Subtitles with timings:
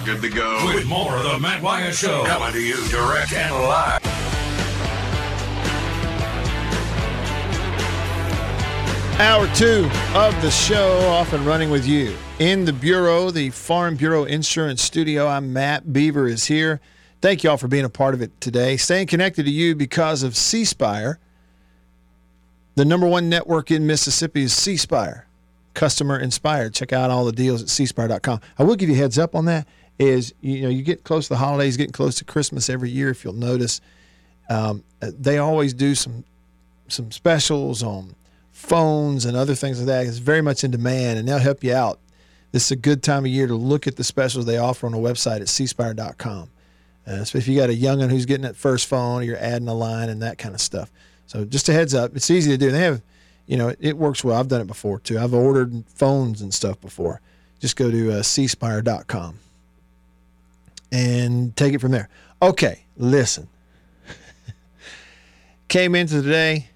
[0.00, 0.64] are good to go.
[0.66, 2.24] With more of the Matt Wyatt Show.
[2.24, 4.00] Coming to you direct and live.
[9.20, 12.16] Hour two of the show, off and running with you.
[12.38, 16.80] In the Bureau, the Farm Bureau Insurance Studio, I'm Matt Beaver is here.
[17.20, 18.78] Thank you all for being a part of it today.
[18.78, 21.18] Staying connected to you because of C Spire.
[22.76, 25.26] The number one network in Mississippi is C Spire,
[25.74, 26.72] customer inspired.
[26.72, 28.40] Check out all the deals at cspire.com.
[28.58, 29.68] I will give you a heads up on that.
[30.00, 33.10] Is you know you get close to the holidays, getting close to Christmas every year.
[33.10, 33.82] If you'll notice,
[34.48, 36.24] um, they always do some
[36.88, 38.14] some specials on
[38.50, 40.06] phones and other things like that.
[40.06, 41.98] It's very much in demand, and they'll help you out.
[42.50, 44.92] This is a good time of year to look at the specials they offer on
[44.92, 46.48] the website at cspire.com.
[47.06, 49.68] Uh, so if you got a youngun who's getting that first phone, or you're adding
[49.68, 50.90] a line and that kind of stuff.
[51.26, 52.70] So just a heads up, it's easy to do.
[52.70, 53.02] They have,
[53.46, 54.40] you know, it, it works well.
[54.40, 55.18] I've done it before too.
[55.18, 57.20] I've ordered phones and stuff before.
[57.60, 59.38] Just go to uh, cspire.com
[60.92, 62.08] and take it from there.
[62.42, 63.48] Okay, listen.
[65.68, 66.68] Came into today,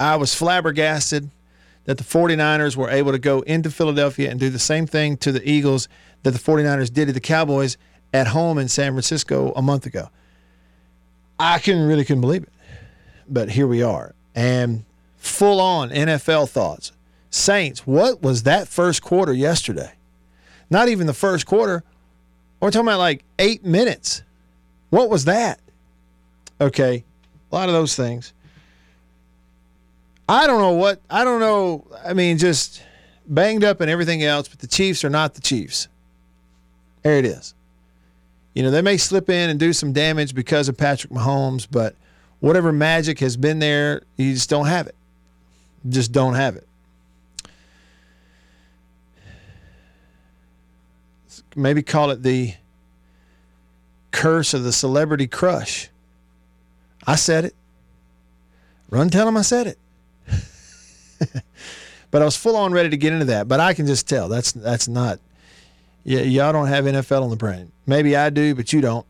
[0.00, 1.30] I was flabbergasted
[1.84, 5.32] that the 49ers were able to go into Philadelphia and do the same thing to
[5.32, 5.88] the Eagles
[6.22, 7.78] that the 49ers did to the Cowboys
[8.12, 10.10] at home in San Francisco a month ago.
[11.38, 12.52] I couldn't really couldn't believe it.
[13.28, 14.14] But here we are.
[14.34, 14.84] And
[15.16, 16.92] full on NFL thoughts.
[17.30, 19.92] Saints, what was that first quarter yesterday?
[20.70, 21.84] Not even the first quarter.
[22.60, 24.22] We're talking about like eight minutes.
[24.90, 25.60] What was that?
[26.60, 27.04] Okay,
[27.50, 28.32] a lot of those things.
[30.28, 31.86] I don't know what, I don't know.
[32.04, 32.82] I mean, just
[33.26, 35.88] banged up and everything else, but the Chiefs are not the Chiefs.
[37.02, 37.54] There it is.
[38.54, 41.94] You know, they may slip in and do some damage because of Patrick Mahomes, but
[42.40, 44.96] whatever magic has been there, you just don't have it.
[45.88, 46.67] Just don't have it.
[51.58, 52.54] Maybe call it the
[54.10, 55.88] curse of the celebrity crush.
[57.06, 57.54] I said it.
[58.90, 59.78] Run tell him I said it.
[62.10, 63.48] but I was full on ready to get into that.
[63.48, 65.18] But I can just tell that's that's not.
[66.04, 67.72] Yeah, y'all don't have NFL on the brain.
[67.86, 69.04] Maybe I do, but you don't,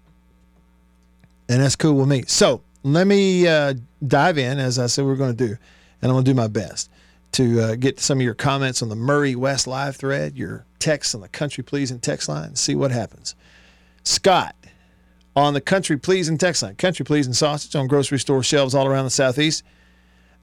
[1.48, 2.24] and that's cool with me.
[2.26, 3.74] So let me uh,
[4.04, 5.56] dive in, as I said we are going to do,
[6.02, 6.90] and I'm going to do my best
[7.32, 11.14] to uh, get some of your comments on the Murray West live thread, your texts
[11.14, 13.34] on the Country Pleasing text line, and see what happens.
[14.02, 14.54] Scott
[15.36, 19.04] on the Country Pleasing text line, Country Pleasing sausage on grocery store shelves all around
[19.04, 19.62] the Southeast.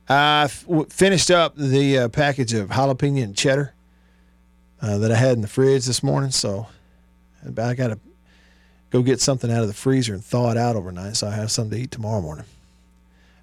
[0.08, 0.48] I
[0.90, 3.74] finished up the uh, package of jalapeno and cheddar
[4.82, 6.68] uh, that I had in the fridge this morning, so
[7.46, 8.00] I got to
[8.92, 11.52] go get something out of the freezer and thaw it out overnight so I have
[11.52, 12.46] something to eat tomorrow morning.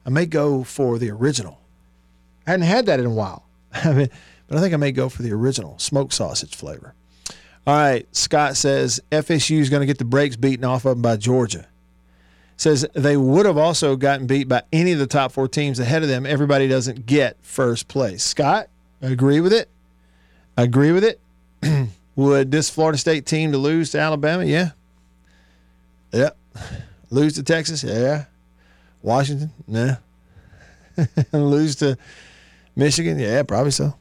[0.06, 1.58] I may go for the original.
[2.46, 3.44] I hadn't had that in a while.
[3.72, 4.08] I mean,
[4.48, 6.94] but I think I may go for the original smoked sausage flavor.
[7.66, 11.02] All right, Scott says FSU is going to get the brakes beaten off of them
[11.02, 11.68] by Georgia.
[12.56, 16.02] Says they would have also gotten beat by any of the top four teams ahead
[16.02, 16.26] of them.
[16.26, 18.22] Everybody doesn't get first place.
[18.24, 18.68] Scott,
[19.00, 19.68] agree with it?
[20.56, 21.20] Agree with it?
[22.16, 24.44] would this Florida State team to lose to Alabama?
[24.44, 24.70] Yeah,
[26.12, 26.36] Yep.
[27.10, 27.82] Lose to Texas?
[27.82, 28.26] Yeah.
[29.02, 29.50] Washington?
[29.66, 29.96] Nah.
[31.32, 31.96] Lose to
[32.76, 33.18] Michigan?
[33.18, 33.94] Yeah, probably so.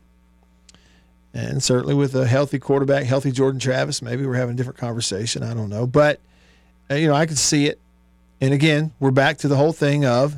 [1.33, 5.43] And certainly with a healthy quarterback, healthy Jordan Travis, maybe we're having a different conversation.
[5.43, 5.87] I don't know.
[5.87, 6.19] But,
[6.89, 7.79] uh, you know, I can see it.
[8.41, 10.35] And again, we're back to the whole thing of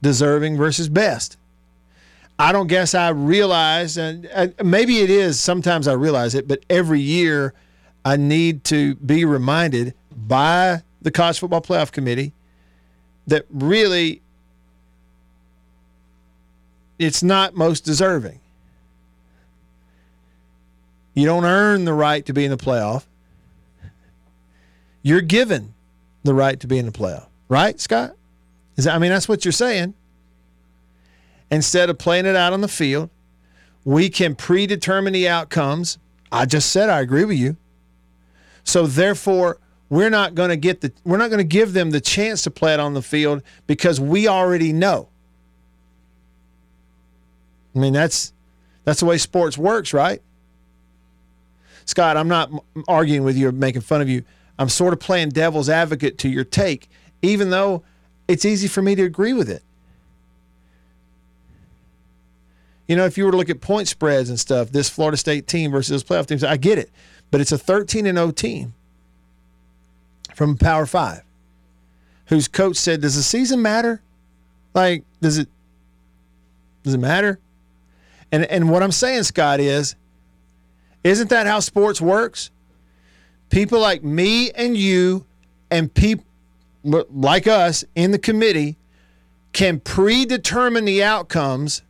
[0.00, 1.36] deserving versus best.
[2.38, 4.28] I don't guess I realize, and
[4.62, 7.52] maybe it is, sometimes I realize it, but every year
[8.04, 12.32] I need to be reminded by the College Football Playoff Committee
[13.26, 14.22] that really
[16.98, 18.40] it's not most deserving.
[21.14, 23.04] You don't earn the right to be in the playoff.
[25.02, 25.74] You're given
[26.22, 28.14] the right to be in the playoff, right, Scott?
[28.76, 29.94] Is that, I mean, that's what you're saying.
[31.50, 33.10] Instead of playing it out on the field,
[33.84, 35.98] we can predetermine the outcomes.
[36.30, 37.56] I just said I agree with you.
[38.64, 39.58] So therefore,
[39.88, 42.50] we're not going to get the we're not going to give them the chance to
[42.50, 45.08] play it on the field because we already know.
[47.78, 48.32] I mean that's
[48.84, 50.20] that's the way sports works, right?
[51.84, 52.50] Scott, I'm not
[52.88, 54.24] arguing with you or making fun of you.
[54.58, 56.90] I'm sort of playing devil's advocate to your take,
[57.22, 57.84] even though
[58.26, 59.62] it's easy for me to agree with it.
[62.88, 65.46] You know, if you were to look at point spreads and stuff, this Florida State
[65.46, 66.90] team versus those playoff teams, I get it.
[67.30, 68.74] But it's a 13 and 0 team
[70.34, 71.22] from Power Five,
[72.26, 74.00] whose coach said, "Does the season matter?
[74.74, 75.48] Like, does it?
[76.82, 77.38] Does it matter?"
[78.30, 79.96] And and what I'm saying, Scott, is,
[81.04, 82.50] isn't that how sports works?
[83.50, 85.26] people like me and you
[85.70, 86.24] and people
[86.84, 88.76] like us in the committee
[89.52, 91.82] can predetermine the outcomes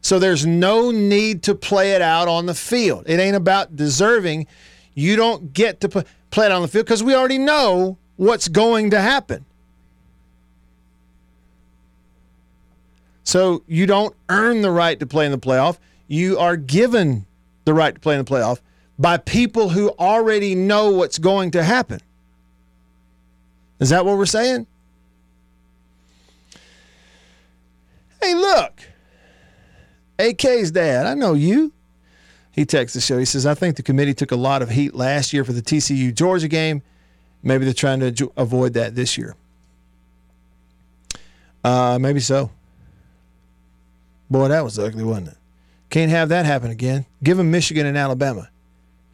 [0.00, 3.04] so there's no need to play it out on the field.
[3.06, 4.46] It ain't about deserving.
[4.92, 5.88] You don't get to
[6.30, 9.46] play it on the field because we already know what's going to happen.
[13.24, 15.78] So you don't earn the right to play in the playoff.
[16.06, 17.26] You are given
[17.64, 18.60] the right to play in the playoff
[18.98, 22.00] by people who already know what's going to happen.
[23.80, 24.66] Is that what we're saying?
[28.20, 28.80] Hey, look.
[30.18, 31.72] AK's dad, I know you.
[32.52, 33.18] He texts the show.
[33.18, 35.60] He says, I think the committee took a lot of heat last year for the
[35.60, 36.82] TCU Georgia game.
[37.42, 39.34] Maybe they're trying to avoid that this year.
[41.64, 42.50] Uh, maybe so.
[44.34, 45.36] Boy, that was ugly, wasn't it?
[45.90, 47.06] Can't have that happen again.
[47.22, 48.50] Give them Michigan and Alabama.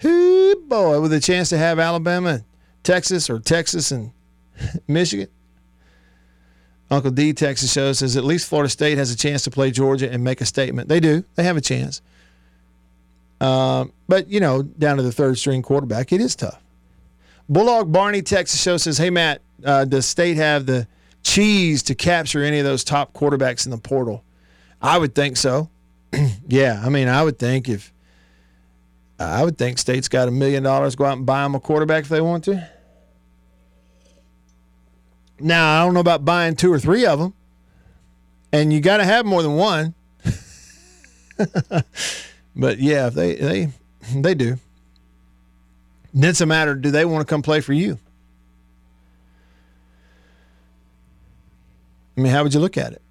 [0.02, 2.44] Whoo, boy, with a chance to have Alabama and
[2.84, 4.12] Texas or Texas and
[4.88, 5.28] Michigan.
[6.90, 10.11] Uncle D Texas show says at least Florida State has a chance to play Georgia
[10.11, 10.88] and make a statement.
[10.88, 11.23] They do.
[11.34, 12.00] They have a chance.
[13.43, 16.62] Um, but you know, down to the third string quarterback, it is tough.
[17.46, 20.87] Bulldog Barney Texas show says, "Hey Matt, uh, does State have the
[21.23, 24.25] cheese to capture any of those top quarterbacks in the portal?"
[24.82, 25.69] I would think so.
[26.49, 27.93] yeah, I mean, I would think if
[29.19, 31.61] uh, I would think State's got a million dollars, go out and buy them a
[31.61, 32.67] quarterback if they want to.
[35.38, 37.35] Now I don't know about buying two or three of them,
[38.53, 39.94] and you got to have more than one.
[42.56, 43.69] but yeah, if they they
[44.15, 44.59] they do.
[46.12, 47.99] Then it's a matter: do they want to come play for you?
[52.17, 53.03] I mean, how would you look at it?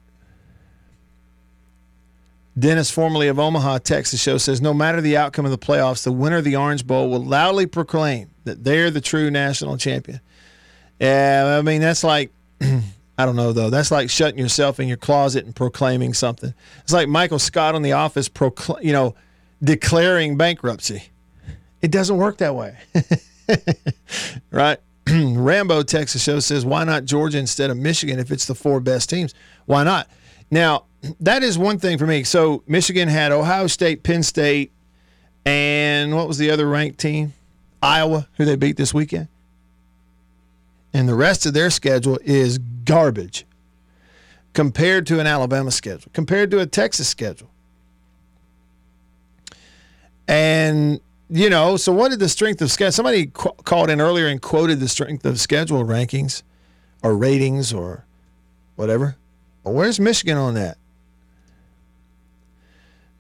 [2.60, 6.12] Dennis, formerly of Omaha, Texas, show says no matter the outcome of the playoffs, the
[6.12, 10.20] winner of the Orange Bowl will loudly proclaim that they're the true national champion.
[11.00, 13.70] Yeah, I mean that's like I don't know though.
[13.70, 16.54] That's like shutting yourself in your closet and proclaiming something.
[16.82, 19.16] It's like Michael Scott on The Office, procl- you know,
[19.64, 21.04] declaring bankruptcy.
[21.82, 22.78] It doesn't work that way,
[24.52, 24.80] right?
[25.10, 29.10] Rambo Texas show says why not Georgia instead of Michigan if it's the four best
[29.10, 29.34] teams?
[29.66, 30.10] Why not?
[30.52, 30.86] Now
[31.20, 32.24] that is one thing for me.
[32.24, 34.72] So Michigan had Ohio State, Penn State,
[35.46, 37.34] and what was the other ranked team?
[37.82, 39.30] Iowa, who they beat this weekend
[40.94, 43.46] and the rest of their schedule is garbage
[44.54, 47.50] compared to an Alabama schedule, compared to a Texas schedule.
[50.28, 51.00] And,
[51.30, 52.92] you know, so what did the strength of schedule?
[52.92, 56.44] Somebody qu- called in earlier and quoted the strength of schedule rankings
[57.04, 58.06] or ratings or
[58.76, 59.16] whatever.
[59.72, 60.78] Where's Michigan on that?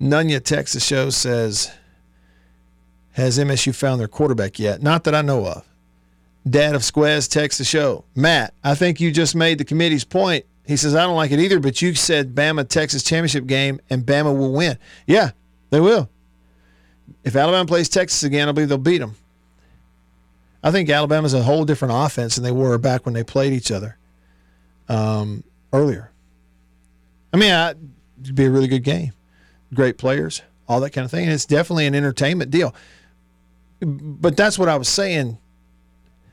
[0.01, 1.71] Nunya Texas Show says,
[3.13, 4.81] Has MSU found their quarterback yet?
[4.81, 5.65] Not that I know of.
[6.49, 8.05] Dad of Squaz Texas show.
[8.15, 10.45] Matt, I think you just made the committee's point.
[10.65, 14.05] He says, I don't like it either, but you said Bama Texas championship game and
[14.05, 14.77] Bama will win.
[15.07, 15.31] Yeah,
[15.69, 16.09] they will.
[17.23, 19.15] If Alabama plays Texas again, I believe they'll beat them.
[20.63, 23.71] I think Alabama's a whole different offense than they were back when they played each
[23.71, 23.97] other
[24.87, 25.43] um,
[25.73, 26.08] earlier.
[27.33, 27.73] I mean, I,
[28.21, 29.13] it'd be a really good game.
[29.73, 31.25] Great players, all that kind of thing.
[31.25, 32.73] And it's definitely an entertainment deal.
[33.81, 35.37] But that's what I was saying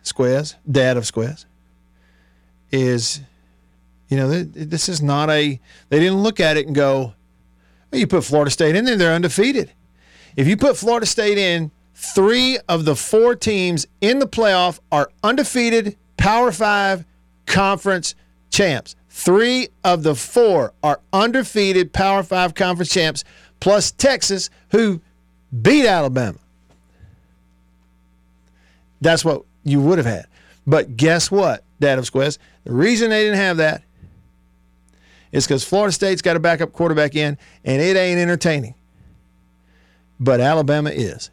[0.02, 1.46] Squez, dad of Squez,
[2.70, 3.20] is,
[4.08, 7.14] you know, this is not a, they didn't look at it and go,
[7.90, 9.72] well, you put Florida State in there, they're undefeated.
[10.36, 15.10] If you put Florida State in, three of the four teams in the playoff are
[15.24, 17.04] undefeated Power Five
[17.46, 18.14] conference
[18.50, 18.96] champs.
[19.16, 23.24] Three of the four are undefeated Power Five conference champs,
[23.60, 25.00] plus Texas, who
[25.62, 26.38] beat Alabama.
[29.00, 30.26] That's what you would have had.
[30.66, 32.38] But guess what, Dad of Squez?
[32.64, 33.82] The reason they didn't have that
[35.32, 38.74] is because Florida State's got a backup quarterback in, and it ain't entertaining.
[40.20, 41.30] But Alabama is.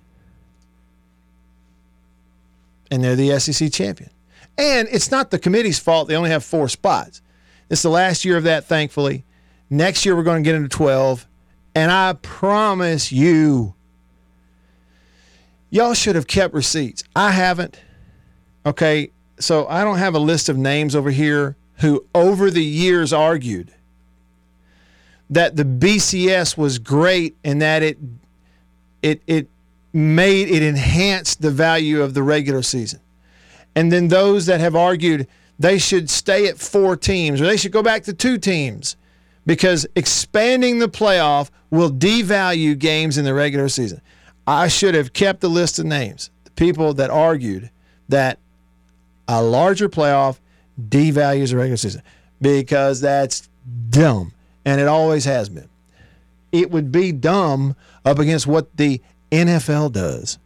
[2.89, 4.09] And they're the SEC champion.
[4.57, 6.07] And it's not the committee's fault.
[6.07, 7.21] They only have four spots.
[7.69, 9.25] It's the last year of that, thankfully.
[9.69, 11.25] Next year, we're going to get into 12.
[11.75, 13.73] And I promise you,
[15.69, 17.03] y'all should have kept receipts.
[17.15, 17.79] I haven't.
[18.65, 23.11] Okay, so I don't have a list of names over here who over the years
[23.11, 23.73] argued
[25.29, 27.97] that the BCS was great and that it
[29.01, 29.47] it it
[29.91, 32.99] made it enhanced the value of the regular season.
[33.75, 35.27] And then those that have argued
[35.63, 38.95] they should stay at four teams or they should go back to two teams
[39.45, 44.01] because expanding the playoff will devalue games in the regular season.
[44.45, 47.69] I should have kept the list of names, the people that argued–
[48.09, 48.39] that
[49.27, 50.39] a larger playoff
[50.89, 52.01] devalues the regular season
[52.41, 53.49] because that's
[53.89, 54.33] dumb,
[54.65, 55.69] and it always has been.
[56.51, 59.01] It would be dumb up against what the
[59.31, 60.37] NFL does.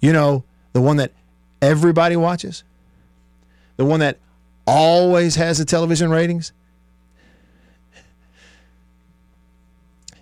[0.00, 1.12] You know, the one that
[1.60, 2.62] everybody watches,
[3.76, 4.18] the one that
[4.70, 6.52] always has the television ratings.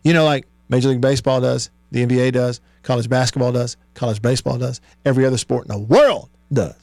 [0.02, 4.56] You know, like Major League Baseball does, the NBA does, college basketball does, college baseball
[4.56, 6.74] does, every other sport in the world does.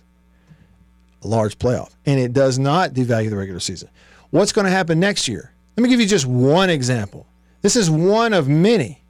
[1.24, 1.96] A large playoff.
[2.06, 3.90] And it does not devalue the regular season.
[4.30, 5.52] What's going to happen next year?
[5.76, 7.26] Let me give you just one example.
[7.62, 9.02] This is one of many.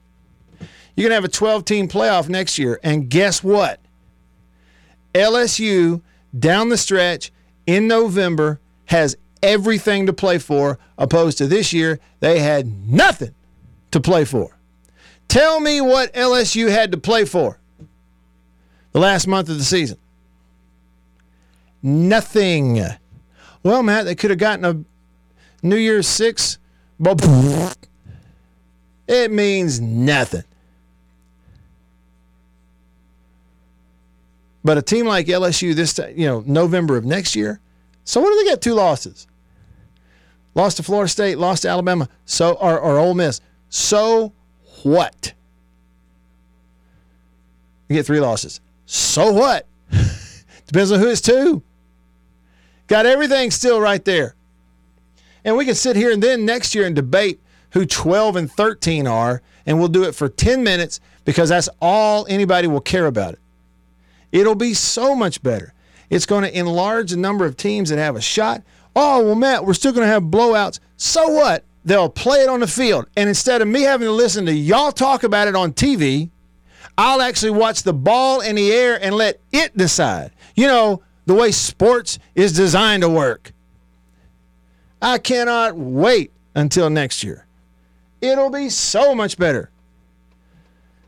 [0.96, 2.80] You're going to have a 12 team playoff next year.
[2.84, 3.82] And guess what?
[5.14, 6.02] LSU
[6.38, 7.32] down the stretch
[7.67, 13.34] in November has everything to play for, opposed to this year, they had nothing
[13.91, 14.57] to play for.
[15.27, 17.60] Tell me what LSU had to play for
[18.91, 19.98] the last month of the season.
[21.81, 22.81] Nothing.
[23.62, 26.57] Well, Matt, they could have gotten a New Year's Six,
[27.00, 27.19] but
[29.07, 30.43] it means nothing.
[34.65, 37.60] But a team like LSU this you know November of next year,
[38.03, 38.63] so what do they get?
[38.63, 39.27] Two losses.
[40.55, 43.41] Lost to Florida State, lost to Alabama, so or, or Ole Miss.
[43.69, 44.34] So
[44.81, 45.34] what?
[47.88, 48.60] You get three losses.
[48.88, 49.67] So what?
[50.65, 51.62] Depends on who it's to.
[52.88, 54.34] Got everything still right there.
[55.43, 57.39] And we can sit here and then next year and debate
[57.72, 62.25] who 12 and 13 are, and we'll do it for 10 minutes because that's all
[62.27, 63.39] anybody will care about it.
[64.36, 65.74] It'll be so much better.
[66.10, 68.63] It's going to enlarge the number of teams that have a shot.
[68.94, 70.82] Oh, well, Matt, we're still going to have blowouts.
[70.98, 71.63] So what?
[71.86, 73.08] They'll play it on the field.
[73.15, 76.32] And instead of me having to listen to y'all talk about it on TV,
[76.98, 80.32] I'll actually watch the ball in the air and let it decide.
[80.54, 83.54] You know, the way sports is designed to work.
[85.01, 87.46] I cannot wait until next year.
[88.20, 89.70] It'll be so much better.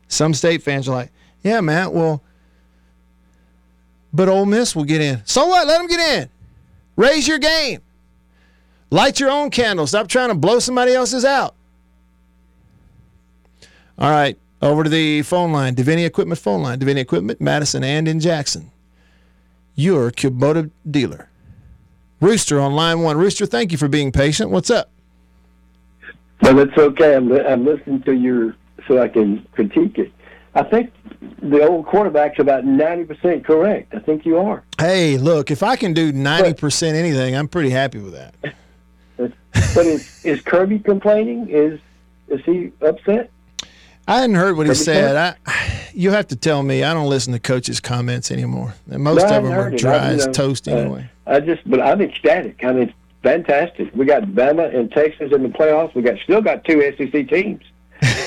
[0.06, 2.22] Some state fans are like, yeah, Matt, well,
[4.12, 5.22] but Ole Miss will get in.
[5.24, 5.66] So what?
[5.66, 6.28] Let them get in.
[6.96, 7.80] Raise your game.
[8.90, 9.86] Light your own candle.
[9.86, 11.54] Stop trying to blow somebody else's out.
[13.98, 16.78] All right, over to the phone line, Davini Equipment phone line.
[16.78, 18.70] Davini Equipment, Madison and in Jackson.
[19.74, 21.28] Your Kubota dealer.
[22.20, 23.16] Rooster on line one.
[23.16, 24.50] Rooster, thank you for being patient.
[24.50, 24.90] What's up?
[26.42, 27.14] Well, it's okay.
[27.14, 30.12] I'm, I'm listening to your so I can critique it.
[30.54, 33.94] I think the old quarterback's about 90% correct.
[33.94, 34.62] I think you are.
[34.78, 38.34] Hey, look, if I can do 90% anything, I'm pretty happy with that.
[39.16, 41.48] but is, is Kirby complaining?
[41.48, 41.80] Is
[42.28, 43.30] is he upset?
[44.06, 45.16] I hadn't heard what he said.
[45.46, 46.82] I, you have to tell me.
[46.82, 48.74] I don't listen to coaches' comments anymore.
[48.90, 51.10] And most No, of them are dry as toast uh, anyway.
[51.26, 52.64] I just, but I'm ecstatic.
[52.64, 53.94] I mean, fantastic.
[53.94, 55.94] We got Bama and Texas in the playoffs.
[55.94, 57.62] We got still got two SEC teams.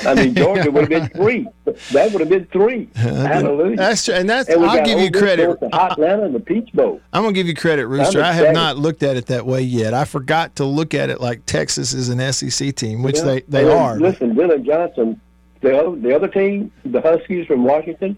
[0.06, 1.46] I mean, Georgia would have been three.
[1.92, 2.88] That would have been three.
[2.94, 3.76] Hallelujah.
[3.76, 5.58] That's true, and that's and I'll give you credit.
[5.60, 7.00] going to Atlanta and the Peach Bowl.
[7.12, 8.22] I'm gonna give you credit, Rooster.
[8.22, 9.94] I have not looked at it that way yet.
[9.94, 13.24] I forgot to look at it like Texas is an SEC team, which Yeah.
[13.24, 13.96] they, they And are.
[13.98, 15.20] Listen, Dillon Johnson,
[15.60, 18.16] the other, the other team, the Huskies from Washington,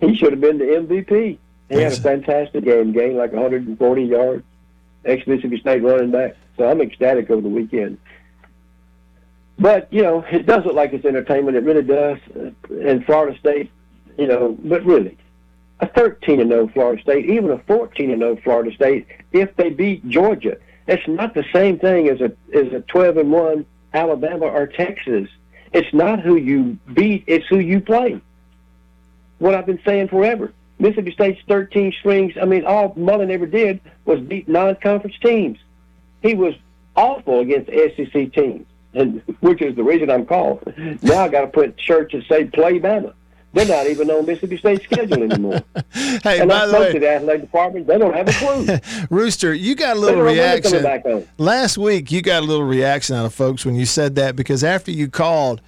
[0.00, 1.38] he should have been the MVP.
[1.68, 4.42] He had a fantastic game, gained like 140 yards,
[5.04, 6.36] ex Mississippi State running back.
[6.56, 7.98] So I'm ecstatic over the weekend.
[9.60, 11.56] But you know, it does look like it's entertainment.
[11.56, 12.18] It really does.
[12.34, 13.70] Uh, And Florida State,
[14.18, 15.18] you know, but really,
[15.80, 19.70] a 13 and 0 Florida State, even a 14 and 0 Florida State, if they
[19.70, 20.56] beat Georgia,
[20.88, 25.28] it's not the same thing as a as a 12 and 1 Alabama or Texas.
[25.72, 28.20] It's not who you beat; it's who you play.
[29.38, 30.52] What I've been saying forever.
[30.78, 32.32] Mississippi State's 13 strings.
[32.40, 35.58] I mean, all Mullen ever did was beat non-conference teams.
[36.22, 36.54] He was
[36.96, 40.62] awful against SEC teams, and which is the reason I'm called.
[41.02, 43.14] Now I got to put shirts that say "Play Bama."
[43.52, 45.60] They're not even on Mississippi State's schedule anymore.
[45.92, 48.32] hey, And by I the spoke to way, the athletic department; they don't have a
[48.32, 49.06] clue.
[49.10, 50.82] Rooster, you got a little don't know when they're coming reaction.
[50.82, 51.26] back on.
[51.44, 54.62] Last week, you got a little reaction out of folks when you said that because
[54.62, 55.60] after you called,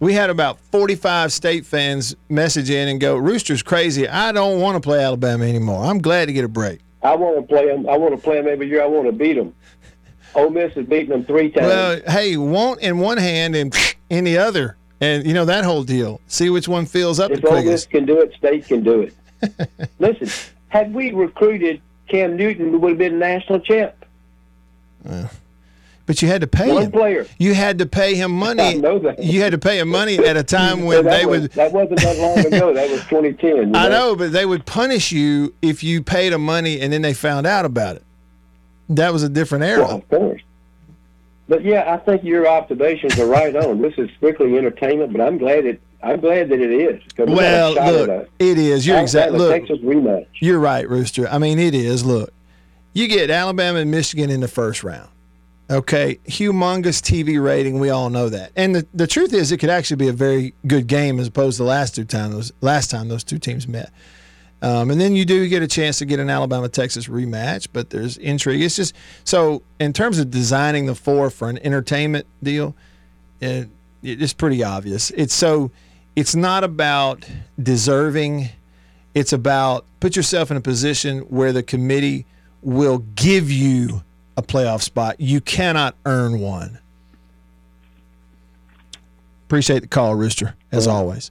[0.00, 4.08] we had about 45 state fans message in and go, Rooster's crazy.
[4.08, 5.84] I don't want to play Alabama anymore.
[5.84, 6.80] I'm glad to get a break.
[7.02, 7.86] I want to play them.
[7.88, 8.82] I want to play them every year.
[8.82, 9.54] I want to beat them.
[10.36, 11.66] Ole Miss has beaten them three times.
[11.66, 13.74] Well, hey, want in one hand and
[14.10, 14.76] in the other.
[15.00, 16.20] And, you know, that whole deal.
[16.26, 19.02] See which one fills up if the Ole Miss can do it, State can do
[19.02, 19.68] it.
[19.98, 20.28] Listen,
[20.68, 23.94] had we recruited Cam Newton, we would have been national champ.
[26.06, 26.92] But you had to pay One him.
[26.92, 27.26] player.
[27.36, 28.62] You had to pay him money.
[28.62, 29.22] I know that.
[29.22, 31.52] You had to pay him money at a time when they was, would.
[31.52, 32.72] That wasn't that long ago.
[32.72, 33.56] That was 2010.
[33.56, 37.02] you I know, but they would punish you if you paid them money and then
[37.02, 38.04] they found out about it.
[38.88, 39.80] That was a different era.
[39.84, 40.42] Well, of course.
[41.48, 43.80] But yeah, I think your observations are right on.
[43.80, 45.80] This is strictly entertainment, but I'm glad it.
[46.02, 47.02] I'm glad that it is.
[47.16, 48.86] 'cause we got a well, look, it is.
[48.86, 49.52] You're exactly look.
[49.52, 50.26] Texas rematch.
[50.40, 51.28] You're right, Rooster.
[51.28, 52.04] I mean, it is.
[52.04, 52.32] Look,
[52.92, 55.08] you get Alabama and Michigan in the first round.
[55.68, 57.80] Okay, humongous TV rating.
[57.80, 58.52] We all know that.
[58.54, 61.56] And the, the truth is, it could actually be a very good game as opposed
[61.56, 63.90] to the last two time those last time those two teams met.
[64.62, 67.90] Um, and then you do get a chance to get an Alabama Texas rematch, but
[67.90, 68.62] there's intrigue.
[68.62, 68.94] It's just
[69.24, 72.74] so in terms of designing the four for an entertainment deal,
[73.40, 73.68] it,
[74.02, 75.10] it's pretty obvious.
[75.10, 75.70] It's so
[76.14, 77.28] it's not about
[77.62, 78.48] deserving.
[79.14, 82.24] It's about put yourself in a position where the committee
[82.62, 84.02] will give you
[84.36, 85.20] a playoff spot.
[85.20, 86.78] You cannot earn one.
[89.46, 91.30] Appreciate the call, Rooster, as always.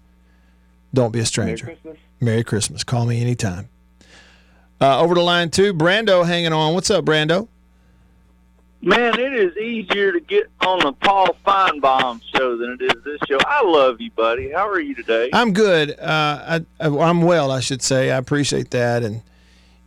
[0.94, 1.76] Don't be a stranger.
[2.26, 2.84] Merry Christmas.
[2.84, 3.70] Call me anytime.
[4.82, 6.74] Uh, over to line two, Brando hanging on.
[6.74, 7.48] What's up, Brando?
[8.82, 13.20] Man, it is easier to get on the Paul Finebaum show than it is this
[13.28, 13.40] show.
[13.48, 14.52] I love you, buddy.
[14.52, 15.30] How are you today?
[15.34, 15.92] I'm good.
[15.92, 18.12] Uh, I, I, I'm well, I should say.
[18.12, 19.24] I appreciate that, and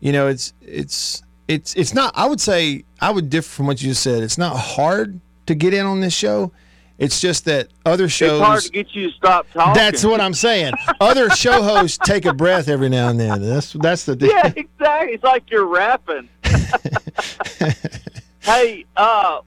[0.00, 2.12] you know, it's it's it's it's not.
[2.16, 4.23] I would say I would differ from what you just said.
[4.23, 6.50] It's not hard to get in on this show.
[6.99, 8.40] It's just that other shows.
[8.40, 9.75] it's hard to get you to stop talking.
[9.75, 10.75] That's what I'm saying.
[11.00, 13.40] Other show hosts take a breath every now and then.
[13.40, 14.31] That's that's the deal.
[14.31, 15.14] Yeah, exactly.
[15.14, 16.28] It's like you're rapping.
[18.40, 19.40] hey, uh,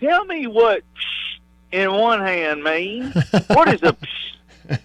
[0.00, 0.82] tell me what
[1.70, 3.14] in one hand means.
[3.48, 3.96] What is a?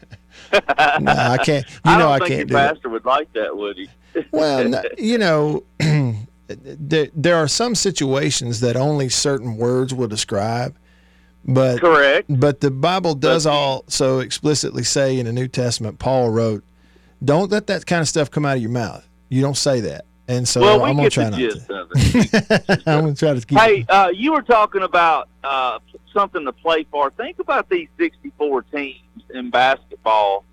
[0.99, 1.65] No, I can't.
[1.65, 2.67] You I know don't I think can't do your it.
[2.73, 3.89] pastor would like that, would he?
[4.31, 5.63] Well, you know,
[6.47, 10.75] there, there are some situations that only certain words will describe,
[11.45, 12.25] but Correct.
[12.29, 16.63] but the Bible does But- also explicitly say in the New Testament, Paul wrote,
[17.23, 19.07] "Don't let that kind of stuff come out of your mouth.
[19.29, 22.83] You don't say that." And so well, we I'm gonna get try not to.
[22.87, 23.57] I'm gonna try to keep.
[23.59, 25.79] Hey, uh, you were talking about uh,
[26.13, 27.11] something to play for.
[27.11, 28.99] Think about these 64 teams
[29.33, 30.45] in basketball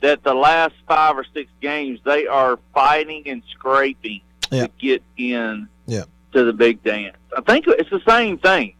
[0.00, 4.66] that the last five or six games they are fighting and scraping Yeah.
[4.66, 6.04] to get in Yeah.
[6.32, 7.16] to the big dance.
[7.36, 8.74] I think it's the same thing.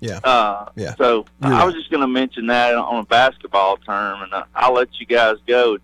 [0.00, 0.18] Yeah.
[0.22, 0.94] Uh, Yeah.
[0.96, 1.64] So You're I right.
[1.66, 5.36] was just going to mention that on a basketball term, and I'll let you guys
[5.46, 5.78] go.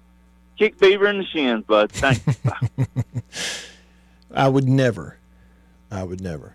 [0.58, 1.90] Kick Beaver in the shins, bud.
[1.90, 2.22] Thanks.
[4.34, 5.18] I would never.
[5.90, 6.54] I would never.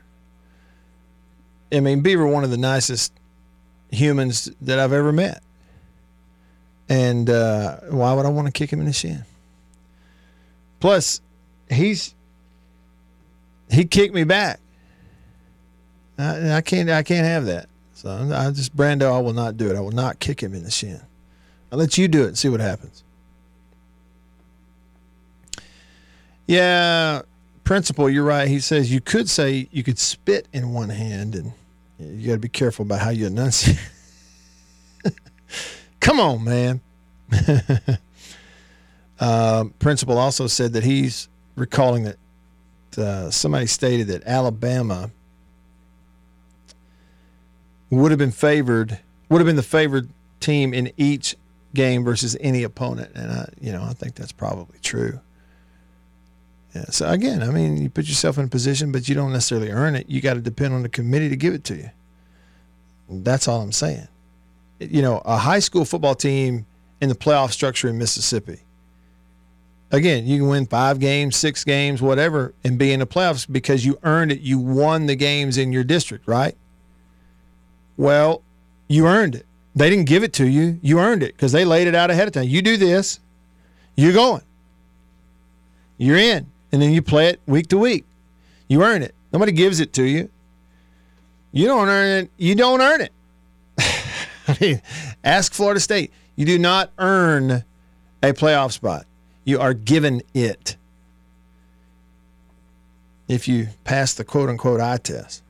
[1.74, 3.12] I mean, Beaver, one of the nicest
[3.92, 5.42] humans that I've ever met.
[6.90, 9.26] And uh, why would I want to kick him in the shin?
[10.80, 11.20] Plus,
[11.70, 12.16] he's
[13.70, 14.60] he kicked me back.
[16.18, 16.90] I, I can't.
[16.90, 17.70] I can't have that.
[17.94, 19.14] So I just Brando.
[19.14, 19.76] I will not do it.
[19.76, 21.02] I will not kick him in the shin.
[21.72, 23.04] I'll let you do it and see what happens.
[26.48, 27.24] Yeah,
[27.66, 28.48] principal, you're right.
[28.48, 31.52] He says you could say you could spit in one hand, and
[32.00, 33.78] you got to be careful about how you enunciate.
[36.00, 36.82] Come on, man.
[39.20, 42.18] um, principal also said that he's recalling that
[42.98, 45.12] uh, somebody stated that Alabama
[47.90, 51.36] would have been favored, would have been the favored team in each
[51.74, 55.20] game versus any opponent, and I, you know, I think that's probably true.
[56.76, 56.86] Yeah.
[56.86, 59.96] So again, I mean, you put yourself in a position, but you don't necessarily earn
[59.96, 60.10] it.
[60.10, 61.90] You got to depend on the committee to give it to you.
[63.10, 64.08] That's all I'm saying.
[64.80, 66.66] You know, a high school football team
[67.02, 68.60] in the playoff structure in Mississippi.
[69.92, 73.86] Again, you can win five games, six games, whatever, and be in the playoffs because
[73.86, 74.42] you earned it.
[74.42, 76.56] You won the games in your district, right?
[77.98, 78.42] Well,
[78.88, 79.46] you earned it.
[79.76, 80.80] They didn't give it to you.
[80.82, 82.48] You earned it because they laid it out ahead of time.
[82.48, 83.20] You do this,
[83.96, 84.42] you're going.
[85.98, 86.48] You're in.
[86.72, 88.06] And then you play it week to week.
[88.68, 89.16] You earn it.
[89.32, 90.30] Nobody gives it to you.
[91.52, 92.32] You don't earn it.
[92.38, 93.12] You don't earn it.
[94.48, 94.82] I mean,
[95.24, 96.12] ask Florida State.
[96.36, 97.64] You do not earn
[98.22, 99.06] a playoff spot.
[99.44, 100.76] You are given it
[103.28, 105.42] if you pass the quote unquote eye test.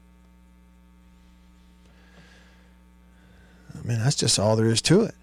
[3.88, 5.16] I mean, that's just all there is to it.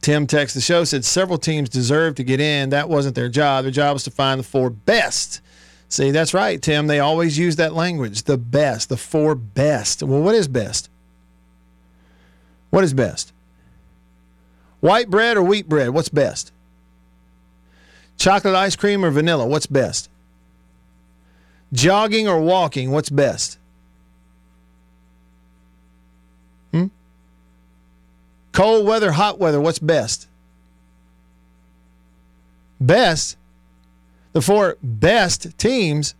[0.00, 2.70] Tim texted the show said several teams deserve to get in.
[2.70, 3.64] That wasn't their job.
[3.64, 5.42] Their job was to find the four best.
[5.88, 6.86] See, that's right, Tim.
[6.86, 10.02] They always use that language the best, the four best.
[10.02, 10.88] Well, what is best?
[12.70, 13.32] What is best?
[14.80, 15.90] White bread or wheat bread?
[15.90, 16.52] What's best?
[18.16, 19.46] Chocolate ice cream or vanilla?
[19.46, 20.08] What's best?
[21.72, 23.58] jogging or walking, what's best?
[28.56, 30.28] Cold weather, hot weather, what's best?
[32.80, 33.36] Best,
[34.32, 36.14] the four best teams,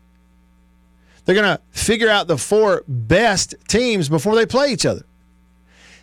[1.24, 5.06] they're going to figure out the four best teams before they play each other.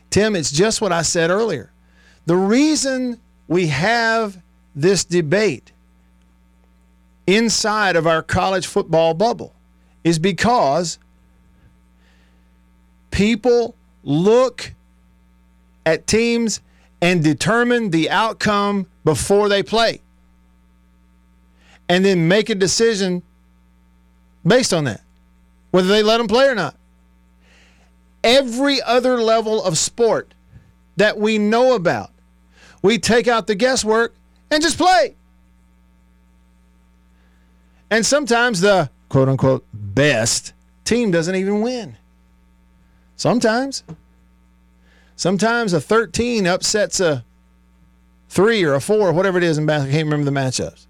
[0.10, 1.72] Tim, it's just what I said earlier.
[2.26, 4.41] The reason we have
[4.76, 5.72] this debate
[7.28, 9.54] inside of our college football bubble
[10.04, 10.98] is because
[13.12, 14.74] people look
[15.86, 16.62] at teams
[17.02, 20.02] and determine the outcome before they play
[21.89, 23.22] and then make a decision
[24.46, 25.02] based on that,
[25.72, 26.76] whether they let them play or not.
[28.24, 30.34] Every other level of sport
[30.96, 32.12] that we know about,
[32.82, 34.13] we take out the guesswork
[34.50, 35.15] and just play.
[37.89, 40.54] And sometimes the quote unquote best
[40.86, 41.98] team doesn't even win.
[43.15, 43.84] Sometimes.
[45.15, 47.23] Sometimes a 13 upsets a
[48.30, 49.93] three or a four, or whatever it is in basketball.
[49.93, 50.88] I can't remember the matchups.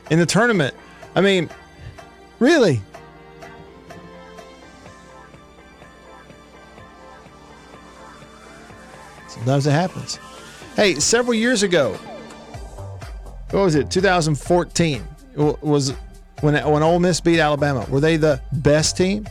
[0.10, 0.74] in the tournament.
[1.14, 1.50] I mean,
[2.38, 2.80] really?
[9.28, 10.18] Sometimes it happens.
[10.76, 11.92] Hey, several years ago,
[13.50, 13.90] what was it?
[13.90, 15.92] 2014 was
[16.40, 17.86] when when Ole Miss beat Alabama.
[17.90, 19.26] Were they the best team?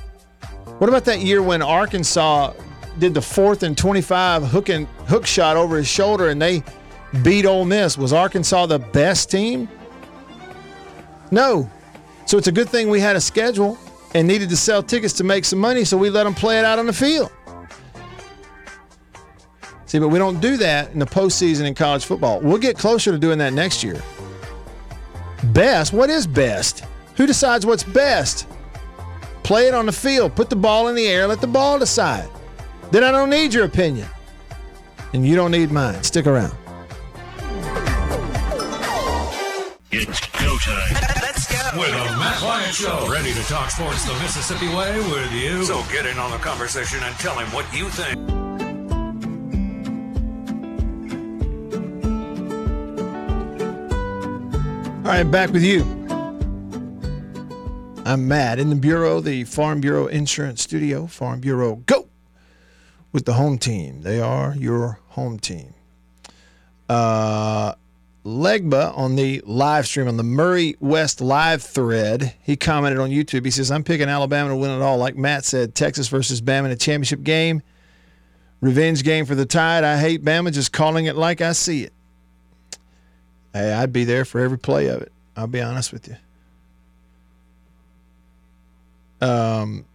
[0.78, 2.54] What about that year when Arkansas
[3.00, 6.64] did the fourth and 25 hook and hook shot over his shoulder and they
[7.24, 7.98] beat Ole Miss?
[7.98, 9.70] Was Arkansas the best team?
[11.32, 11.70] No.
[12.26, 13.78] So it's a good thing we had a schedule
[14.14, 16.66] and needed to sell tickets to make some money, so we let them play it
[16.66, 17.32] out on the field.
[19.88, 22.40] See, but we don't do that in the postseason in college football.
[22.40, 24.02] We'll get closer to doing that next year.
[25.46, 25.94] Best?
[25.94, 26.86] What is best?
[27.18, 28.48] Who decides what's best?
[29.44, 32.28] Play it on the field, put the ball in the air, let the ball decide.
[32.92, 34.08] Then I don't need your opinion.
[35.14, 36.04] And you don't need mine.
[36.04, 36.54] Stick around.
[39.92, 40.94] It's go time.
[41.22, 41.80] Let's go.
[41.80, 43.10] With the Matt Wyatt Show.
[43.10, 45.64] Ready to talk sports the Mississippi way with you.
[45.64, 48.20] So get in on the conversation and tell him what you think.
[55.06, 55.84] All right, back with you.
[58.06, 61.08] I'm Matt in the Bureau, the Farm Bureau Insurance Studio.
[61.08, 62.08] Farm Bureau, go
[63.16, 64.02] with the home team.
[64.02, 65.74] They are your home team.
[66.90, 67.74] Uh,
[68.26, 73.46] Legba on the live stream on the Murray West live thread, he commented on YouTube.
[73.46, 74.98] He says, I'm picking Alabama to win it all.
[74.98, 77.62] Like Matt said, Texas versus Bama in a championship game.
[78.60, 79.86] Revenge game for the Tide.
[79.86, 81.94] I hate Bama, just calling it like I see it.
[83.54, 85.14] Hey, I'd be there for every play of it.
[85.38, 86.18] I'll be honest with you.
[89.26, 89.86] Um,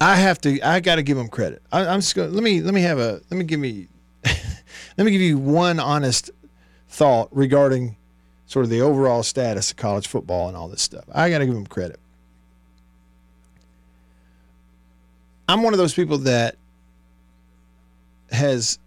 [0.00, 0.60] I have to.
[0.60, 1.62] I got to give them credit.
[1.72, 2.32] I, I'm just going.
[2.32, 2.60] Let me.
[2.60, 3.20] Let me have a.
[3.30, 3.88] Let me give me.
[4.24, 6.30] let me give you one honest
[6.88, 7.96] thought regarding
[8.46, 11.04] sort of the overall status of college football and all this stuff.
[11.12, 12.00] I got to give them credit.
[15.48, 16.56] I'm one of those people that
[18.30, 18.78] has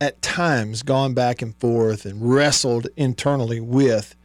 [0.00, 4.16] at times gone back and forth and wrestled internally with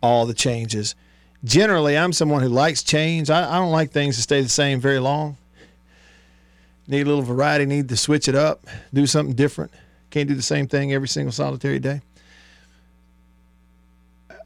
[0.00, 0.94] all the changes.
[1.44, 3.30] Generally, I'm someone who likes change.
[3.30, 5.36] I, I, don't like things to stay the same very long.
[6.88, 9.72] Need a little variety, need to switch it up, do something different.
[10.10, 12.00] Can't do the same thing every single solitary day.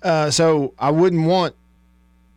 [0.02, 1.55] Uh, so I wouldn't want,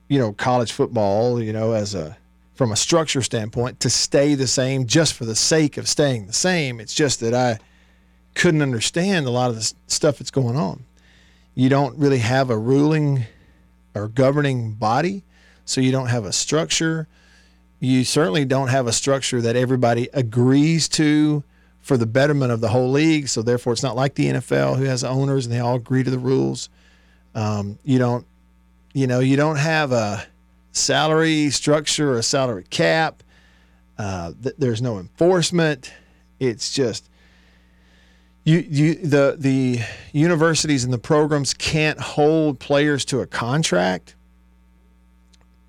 [0.08, 2.18] you know, college football, you know, as a
[2.54, 6.34] from a structure standpoint, to stay the same just for the sake of staying the
[6.34, 6.80] same.
[6.80, 7.60] It's just that I
[8.36, 10.86] couldn't understand a lot of the stuff that's going on.
[11.56, 13.26] You don't really have a ruling
[13.96, 15.24] or governing body,
[15.64, 17.08] so you don't have a structure.
[17.80, 21.44] You certainly don't have a structure that everybody agrees to
[21.82, 23.28] for the betterment of the whole league.
[23.28, 26.10] So therefore, it's not like the NFL who has owners and they all agree to
[26.10, 26.70] the rules.
[27.34, 28.26] Um, you don't,
[28.94, 30.26] you know, you don't have a
[30.72, 33.24] salary structure or a salary cap.
[33.98, 35.92] Uh, th- there's no enforcement.
[36.40, 37.10] It's just
[38.46, 39.80] you you the the
[40.14, 44.16] universities and the programs can't hold players to a contract,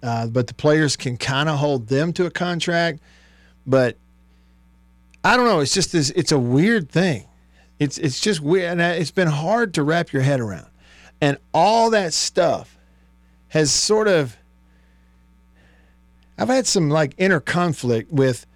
[0.03, 3.01] uh, but the players can kind of hold them to a contract.
[3.67, 3.97] But
[5.25, 5.61] I don't know.
[5.61, 6.11] It's just this.
[6.11, 7.27] It's a weird thing.
[7.79, 10.69] It's it's just weird, and it's been hard to wrap your head around.
[11.21, 12.79] And all that stuff
[13.49, 14.37] has sort of.
[16.39, 18.47] I've had some like inner conflict with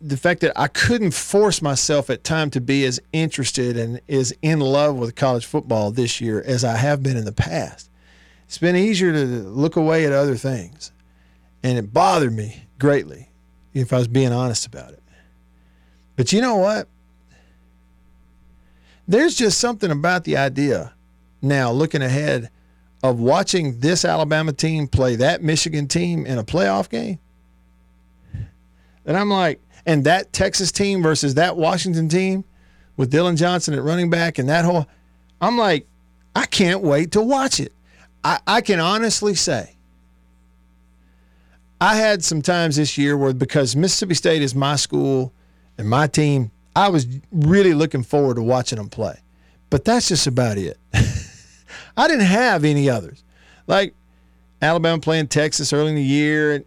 [0.00, 4.34] the fact that I couldn't force myself at time to be as interested and as
[4.42, 7.88] in love with college football this year as I have been in the past.
[8.46, 10.90] It's been easier to look away at other things,
[11.62, 13.30] and it bothered me greatly
[13.72, 15.02] if I was being honest about it.
[16.16, 16.88] But you know what?
[19.06, 20.94] There's just something about the idea
[21.40, 22.50] now looking ahead
[23.02, 27.18] of watching this Alabama team play that Michigan team in a playoff game.
[29.06, 32.44] And I'm like, and that Texas team versus that Washington team
[32.96, 34.86] with Dillon Johnson at running back and that whole,
[35.40, 35.86] I'm like,
[36.36, 37.72] I can't wait to watch it.
[38.22, 39.76] I, I can honestly say,
[41.80, 45.32] I had some times this year where because Mississippi State is my school
[45.78, 49.18] and my team, I was really looking forward to watching them play.
[49.70, 50.78] But that's just about it.
[51.96, 53.24] I didn't have any others.
[53.66, 53.94] Like
[54.60, 56.52] Alabama playing Texas early in the year.
[56.52, 56.64] And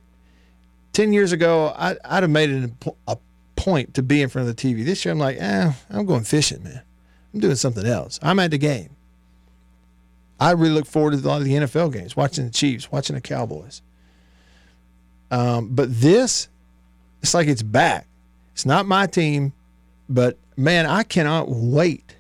[0.94, 2.72] 10 years ago, I, would have made it
[3.08, 3.18] a
[3.56, 4.86] point to be in front of the TV.
[4.86, 6.82] This year, I'm like, eh, I'm going fishing, man.
[7.34, 8.20] I'm doing something else.
[8.22, 8.96] I'm at the game.
[10.40, 13.16] I really look forward to a lot of the NFL games, watching the Chiefs, watching
[13.16, 13.82] the Cowboys.
[15.32, 16.48] Um, but this,
[17.22, 18.08] it's like it's back.
[18.54, 19.54] It's not my team,
[20.10, 22.18] but man, I cannot wait.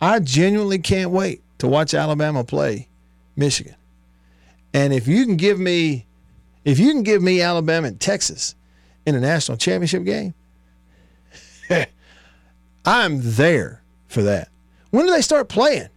[0.00, 2.88] I genuinely can't wait to watch Alabama play
[3.36, 3.76] Michigan.
[4.74, 6.06] And if you can give me
[6.64, 8.54] if you can give me Alabama and Texas
[9.06, 10.34] in a national championship game,
[12.84, 14.48] I'm there for that.
[14.90, 15.88] When do they start playing?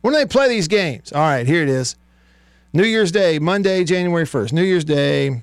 [0.00, 1.12] When do they play these games?
[1.12, 1.96] All right, here it is.
[2.72, 4.52] New Year's Day, Monday, January 1st.
[4.52, 5.42] New Year's Day.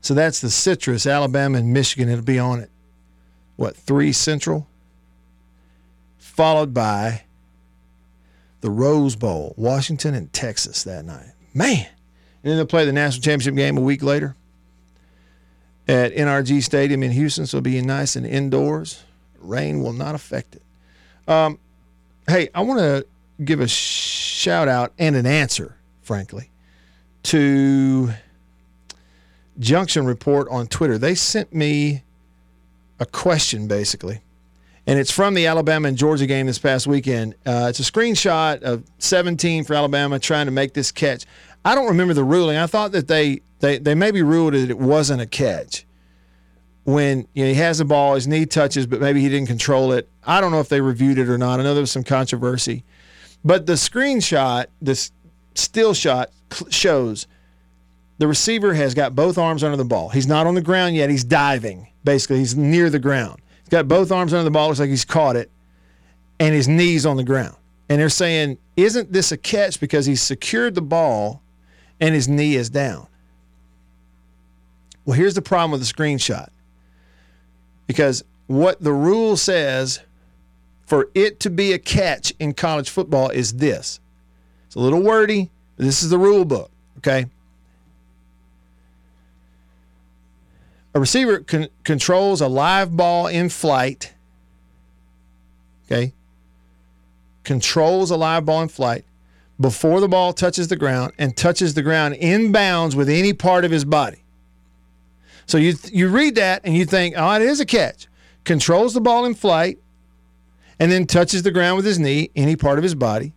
[0.00, 2.08] So that's the Citrus, Alabama and Michigan.
[2.08, 2.70] It'll be on it.
[3.56, 4.68] What, 3 Central?
[6.38, 7.22] followed by
[8.60, 11.32] the Rose Bowl, Washington and Texas that night.
[11.52, 11.88] Man.
[12.48, 14.34] And then they'll play the national championship game a week later
[15.86, 17.44] at NRG Stadium in Houston.
[17.44, 19.02] So it'll be nice and indoors.
[19.38, 20.62] Rain will not affect it.
[21.30, 21.58] Um,
[22.26, 23.06] hey, I want to
[23.44, 26.48] give a shout out and an answer, frankly,
[27.24, 28.14] to
[29.58, 30.96] Junction Report on Twitter.
[30.96, 32.02] They sent me
[32.98, 34.22] a question, basically
[34.88, 37.34] and it's from the Alabama and Georgia game this past weekend.
[37.44, 41.26] Uh, it's a screenshot of 17 for Alabama trying to make this catch.
[41.64, 42.56] I don't remember the ruling.
[42.56, 45.86] I thought that they they they maybe ruled that it wasn't a catch
[46.84, 49.92] when you know, he has the ball, his knee touches, but maybe he didn't control
[49.92, 50.08] it.
[50.24, 51.60] I don't know if they reviewed it or not.
[51.60, 52.82] I know there was some controversy,
[53.44, 55.12] but the screenshot, this
[55.54, 56.30] still shot
[56.70, 57.26] shows
[58.16, 60.08] the receiver has got both arms under the ball.
[60.08, 61.10] He's not on the ground yet.
[61.10, 61.88] He's diving.
[62.04, 63.40] Basically, he's near the ground.
[63.60, 64.68] He's got both arms under the ball.
[64.68, 65.50] Looks like he's caught it,
[66.40, 67.56] and his knees on the ground.
[67.90, 71.42] And they're saying, isn't this a catch because he's secured the ball
[72.00, 73.06] and his knee is down?
[75.04, 76.48] Well, here's the problem with the screenshot.
[77.86, 80.00] Because what the rule says
[80.86, 84.00] for it to be a catch in college football is this.
[84.66, 85.50] It's a little wordy.
[85.76, 87.26] This is the rule book, okay?
[90.94, 94.12] A receiver con- controls a live ball in flight.
[95.86, 96.12] Okay.
[97.44, 99.04] Controls a live ball in flight
[99.60, 103.64] before the ball touches the ground and touches the ground in bounds with any part
[103.64, 104.22] of his body.
[105.46, 108.06] So you you read that and you think, oh, it is a catch.
[108.44, 109.78] Controls the ball in flight
[110.78, 113.32] and then touches the ground with his knee, any part of his body.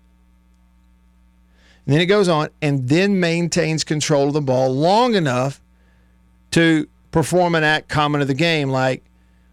[1.85, 5.61] And then it goes on and then maintains control of the ball long enough
[6.51, 9.03] to perform an act common to the game, like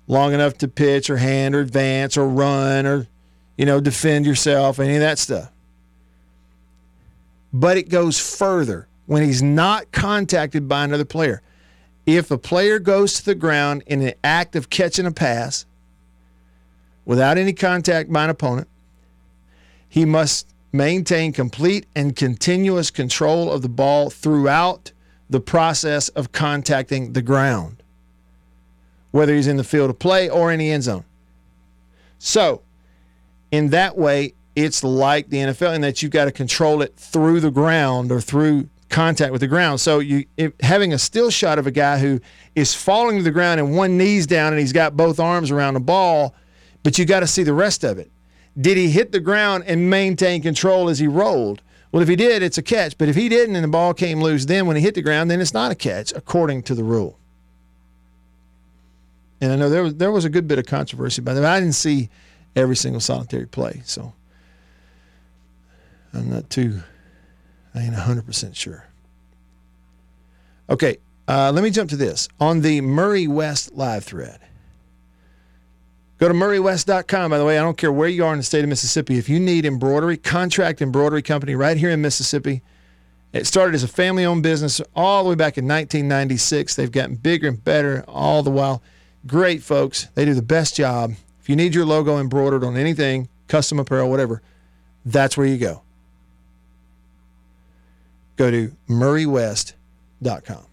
[0.07, 3.09] long enough to pitch or hand or advance or run or,
[3.57, 5.50] you know, defend yourself, any of that stuff.
[7.53, 11.43] But it goes further when he's not contacted by another player.
[12.05, 15.67] If a player goes to the ground in an act of catching a pass
[17.05, 18.69] without any contact by an opponent,
[19.89, 24.93] he must maintain complete and continuous control of the ball throughout
[25.31, 27.83] the process of contacting the ground,
[29.11, 31.05] whether he's in the field of play or in the end zone.
[32.19, 32.63] So,
[33.51, 37.40] in that way, it's like the NFL in that you've got to control it through
[37.40, 39.81] the ground or through contact with the ground.
[39.81, 42.21] So you if, having a still shot of a guy who
[42.55, 45.75] is falling to the ground and one knee's down and he's got both arms around
[45.75, 46.35] the ball,
[46.83, 48.11] but you got to see the rest of it.
[48.61, 51.62] Did he hit the ground and maintain control as he rolled?
[51.92, 52.99] Well, if he did, it's a catch.
[52.99, 55.31] But if he didn't and the ball came loose, then when he hit the ground,
[55.31, 57.18] then it's not a catch according to the rule.
[59.40, 61.44] And I know there was there was a good bit of controversy about that.
[61.44, 62.11] I didn't see
[62.57, 64.12] every single solitary play, so
[66.14, 66.81] I'm not too.
[67.75, 68.87] I ain't hundred percent sure.
[70.71, 74.40] Okay, Uh, let me jump to this on the Murray West live thread.
[76.18, 77.31] Go to murraywest.com.
[77.31, 79.18] By the way, I don't care where you are in the state of Mississippi.
[79.18, 82.62] If you need embroidery, contract embroidery company right here in Mississippi.
[83.33, 86.75] It started as a family owned business all the way back in 1996.
[86.75, 88.83] They've gotten bigger and better all the while.
[89.27, 90.09] Great folks.
[90.14, 91.12] They do the best job.
[91.40, 94.42] If you need your logo embroidered on anything, custom apparel, whatever,
[95.05, 95.83] that's where you go.
[98.38, 100.64] Go to murraywest.com.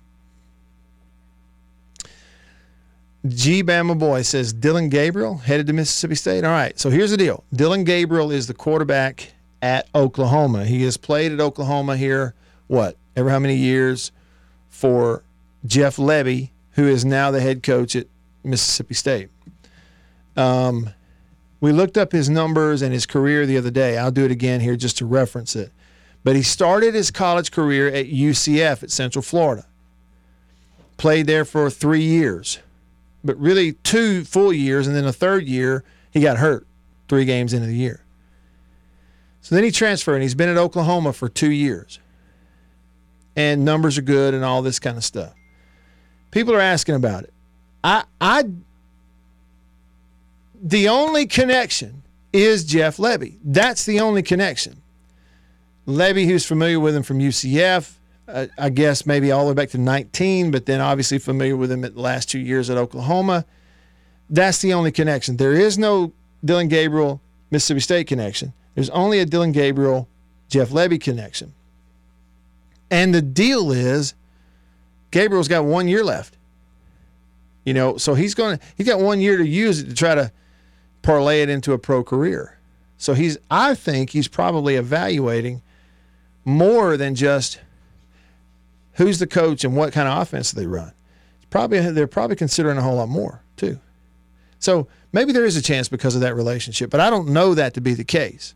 [3.27, 6.43] G Bama Boy says Dillon Gabriel headed to Mississippi State.
[6.43, 10.65] All right, so here's the deal Dillon Gabriel is the quarterback at Oklahoma.
[10.65, 12.35] He has played at Oklahoma here,
[12.67, 14.11] what, ever how many years
[14.69, 15.23] for
[15.65, 18.05] Jeff Lebby, who is now the head coach at
[18.43, 19.29] Mississippi State.
[20.37, 20.91] Um,
[21.61, 23.97] we looked up his numbers and his career the other day.
[23.97, 25.71] I'll do it again here just to reference it.
[26.25, 29.67] But he started his college career at UCF at Central Florida.
[30.97, 32.57] Played there for three years,
[33.23, 36.65] but really two full years, and then a third year he got hurt
[37.07, 38.01] three games into the year.
[39.41, 41.99] So then he transferred, and he's been at Oklahoma for two years.
[43.35, 45.35] And numbers are good and all this kind of stuff.
[46.31, 47.33] People are asking about it.
[47.83, 48.45] I, I,
[50.59, 52.01] the only connection
[52.33, 53.37] is Jeff Lebby.
[53.43, 54.81] That's the only connection.
[55.87, 57.93] Lebby, who's familiar with him from UCF,
[58.27, 61.71] uh, I guess maybe all the way back to 19, but then obviously familiar with
[61.71, 63.45] him at the last two years at Oklahoma.
[64.29, 65.37] That's the only connection.
[65.37, 66.11] There is no
[66.43, 67.21] Dillon Gabriel
[67.51, 68.53] Mississippi State connection.
[68.73, 70.07] There's only a Dillon Gabriel
[70.49, 71.53] Jeff Lebby connection.
[72.89, 74.13] And the deal is
[75.11, 76.37] Gabriel's got one year left.
[77.63, 80.13] You know, so he's going to he's got one year to use it to try
[80.13, 80.31] to
[81.01, 82.57] parlay it into a pro career.
[82.97, 85.61] So he's I think he's probably evaluating
[86.45, 87.59] more than just
[88.93, 90.93] who's the coach and what kind of offense they run.
[91.37, 93.79] It's probably they're probably considering a whole lot more too.
[94.59, 97.73] So maybe there is a chance because of that relationship, but I don't know that
[97.73, 98.53] to be the case.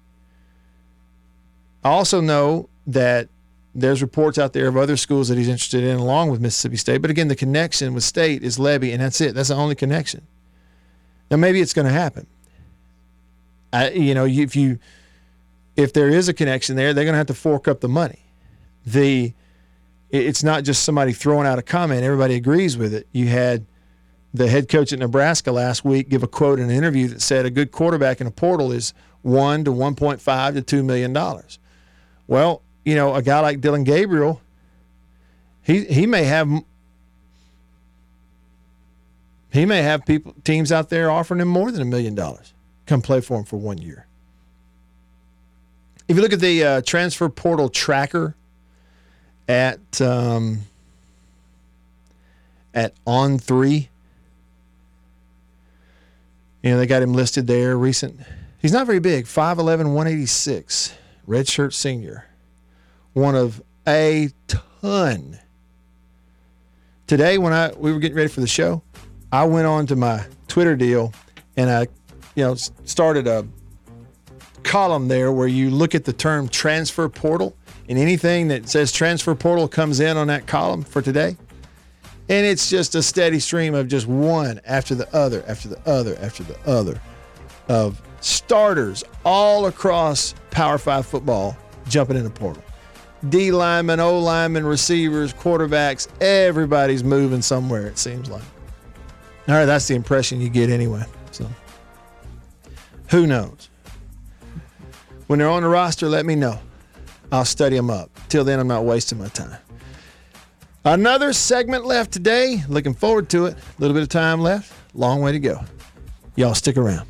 [1.83, 3.29] I also know that
[3.75, 7.01] there's reports out there of other schools that he's interested in along with Mississippi State.
[7.01, 9.35] But again, the connection with State is Lebby, and that's it.
[9.35, 10.25] That's the only connection.
[11.29, 12.27] Now maybe it's going to happen.
[13.71, 14.79] I, you know, if you
[15.79, 18.19] if there is a connection there, they're going to have to fork up the money.
[18.85, 19.33] The
[20.09, 22.03] it's not just somebody throwing out a comment.
[22.03, 23.07] Everybody agrees with it.
[23.11, 23.65] You had
[24.33, 27.45] the head coach at Nebraska last week give a quote in an interview that said
[27.45, 31.13] a good quarterback in a portal is one to one point five to two million
[31.13, 31.59] dollars.
[32.27, 34.41] Well, you know, a guy like Dillon Gabriel,
[35.61, 36.49] he he may have
[39.51, 42.53] he may have people teams out there offering him more than a million dollars.
[42.85, 44.07] Come play for him for one year.
[46.09, 48.35] If you look at the uh, transfer portal tracker
[49.47, 50.61] at um,
[52.73, 53.89] at on three,
[56.63, 57.77] you know they got him listed there.
[57.77, 58.19] Recent,
[58.59, 60.95] he's not very big, 5'11", 186,
[61.27, 62.25] redshirt senior
[63.13, 65.37] one of a ton.
[67.05, 68.81] Today, when I we were getting ready for the show,
[69.31, 71.13] I went on to my Twitter deal
[71.55, 71.81] and I,
[72.33, 73.45] you know, started a
[74.69, 77.55] column there where you look at the term transfer portal
[77.89, 81.35] and anything that says transfer portal comes in on that column for today.
[82.29, 86.15] And it's just a steady stream of just one after the other, after the other,
[86.21, 87.01] after the other
[87.67, 92.63] of starters all across Power Five football jumping in the portal.
[93.29, 98.43] D linemen, O linemen, receivers, quarterbacks, everybody's moving somewhere, it seems like.
[99.47, 101.03] All right, that's the impression you get anyway.
[101.31, 101.49] So
[103.09, 103.68] who knows?
[105.29, 106.57] When they're on the roster, let me know.
[107.31, 108.09] I'll study them up.
[108.29, 109.59] Till then, I'm not wasting my time.
[110.83, 112.63] Another segment left today.
[112.67, 113.53] Looking forward to it.
[113.53, 114.73] A little bit of time left.
[114.95, 115.63] Long way to go.
[116.35, 117.07] Y'all stick around.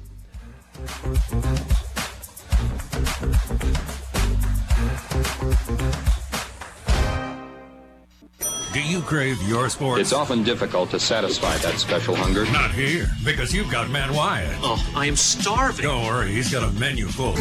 [8.73, 10.01] Do you crave your sports?
[10.01, 12.43] It's often difficult to satisfy that special hunger.
[12.51, 14.57] Not here, because you've got Matt Wyatt.
[14.61, 15.83] Oh, I am starving.
[15.83, 17.35] Don't worry, he's got a menu full.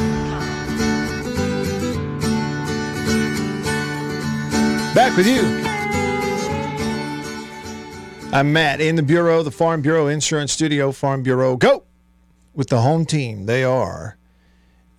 [4.99, 5.43] Back with you.
[8.33, 11.57] I'm Matt in the Bureau, the Farm Bureau Insurance Studio, Farm Bureau.
[11.57, 11.85] Go
[12.53, 13.47] with the home team.
[13.47, 14.18] They are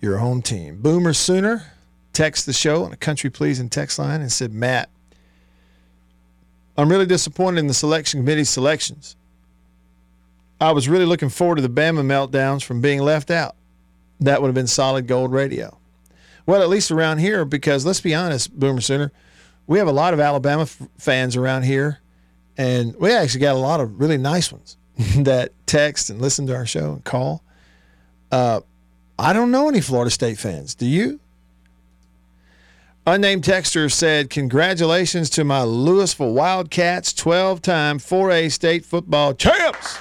[0.00, 0.80] your home team.
[0.80, 1.74] Boomer Sooner
[2.14, 4.88] text the show on a country pleasing text line and said, Matt,
[6.78, 9.16] I'm really disappointed in the selection committee selections.
[10.62, 13.54] I was really looking forward to the Bama meltdowns from being left out.
[14.18, 15.76] That would have been solid gold radio.
[16.46, 19.12] Well, at least around here, because let's be honest, Boomer Sooner,
[19.70, 22.00] we have a lot of Alabama f- fans around here,
[22.58, 24.76] and we actually got a lot of really nice ones
[25.18, 27.44] that text and listen to our show and call.
[28.32, 28.62] Uh,
[29.16, 30.74] I don't know any Florida State fans.
[30.74, 31.20] Do you?
[33.06, 39.98] Unnamed texter said, Congratulations to my Louisville Wildcats, 12 time 4A state football champs.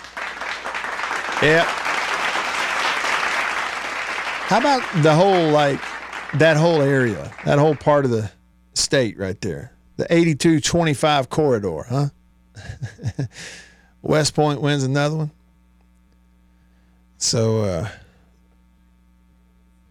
[1.43, 1.67] yep.
[4.47, 5.79] How about the whole, like,
[6.39, 8.31] that whole area, that whole part of the
[8.79, 9.71] state right there?
[9.97, 12.09] The 82 25 corridor, huh?
[14.01, 15.31] West Point wins another one.
[17.17, 17.89] So, uh,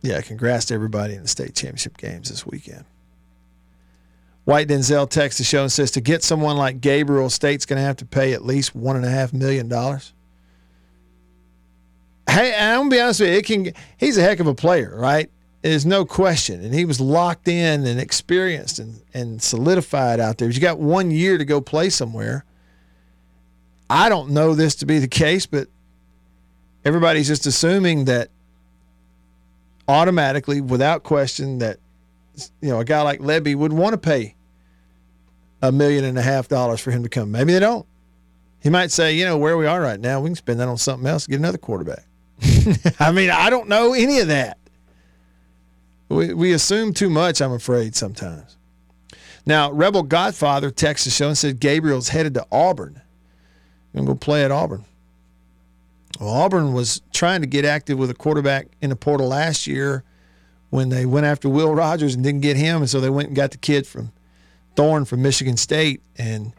[0.00, 2.84] yeah, congrats to everybody in the state championship games this weekend.
[4.44, 7.82] White Denzel texts the show and says to get someone like Gabriel, State's going to
[7.82, 10.14] have to pay at least one and a half million dollars.
[12.30, 13.36] Hey, I'm gonna be honest with you.
[13.36, 13.72] It can.
[13.96, 15.30] He's a heck of a player, right?
[15.62, 20.48] There's no question, and he was locked in and experienced and and solidified out there.
[20.48, 22.44] You got one year to go play somewhere.
[23.90, 25.68] I don't know this to be the case, but
[26.84, 28.30] everybody's just assuming that
[29.88, 31.78] automatically, without question, that
[32.60, 34.36] you know a guy like Lebby would want to pay
[35.60, 37.32] a million and a half dollars for him to come.
[37.32, 37.86] Maybe they don't.
[38.60, 40.78] He might say, you know, where we are right now, we can spend that on
[40.78, 42.04] something else, get another quarterback.
[43.00, 44.58] I mean, I don't know any of that.
[46.08, 48.56] We, we assume too much, I'm afraid, sometimes.
[49.44, 53.00] Now, Rebel Godfather texted the show and said Gabriel's headed to Auburn.
[53.94, 54.84] To go play at Auburn.
[56.20, 60.04] Well, Auburn was trying to get active with a quarterback in the portal last year
[60.70, 63.36] when they went after Will Rogers and didn't get him, and so they went and
[63.36, 64.12] got the kid from
[64.76, 66.02] Thorne from Michigan State.
[66.16, 66.52] And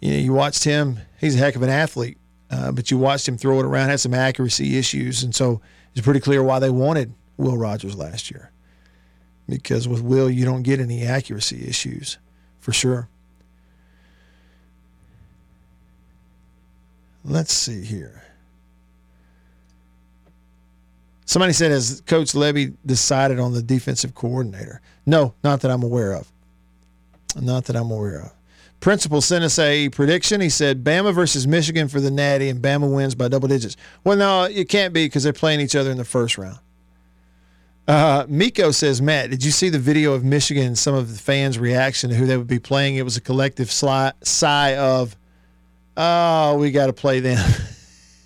[0.00, 2.18] you know, you watched him; he's a heck of an athlete.
[2.50, 5.60] Uh, but you watched him throw it around, had some accuracy issues, and so
[5.92, 8.50] it's pretty clear why they wanted Will Rogers last year.
[9.48, 12.18] Because with Will, you don't get any accuracy issues,
[12.58, 13.08] for sure.
[17.24, 18.22] Let's see here.
[21.24, 24.80] Somebody said, has Coach Lebby decided on the defensive coordinator?
[25.04, 26.30] No, not that I'm aware of.
[27.38, 28.32] Not that I'm aware of.
[28.80, 30.40] Principal sent us a prediction.
[30.40, 33.76] He said Bama versus Michigan for the Natty, and Bama wins by double digits.
[34.04, 36.60] Well, no, it can't be because they're playing each other in the first round.
[37.88, 41.18] Uh, Miko says, Matt, did you see the video of Michigan and some of the
[41.18, 42.96] fans' reaction to who they would be playing?
[42.96, 45.16] It was a collective sigh of,
[45.96, 47.42] oh, we got to play them.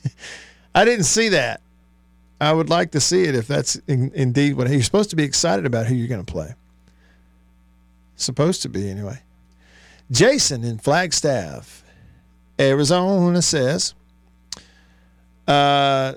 [0.74, 1.60] I didn't see that.
[2.40, 5.22] I would like to see it if that's in, indeed what you're supposed to be
[5.22, 6.56] excited about who you're going to play.
[8.16, 9.20] Supposed to be, anyway.
[10.10, 11.84] Jason in Flagstaff,
[12.58, 13.94] Arizona says,
[15.46, 16.14] uh,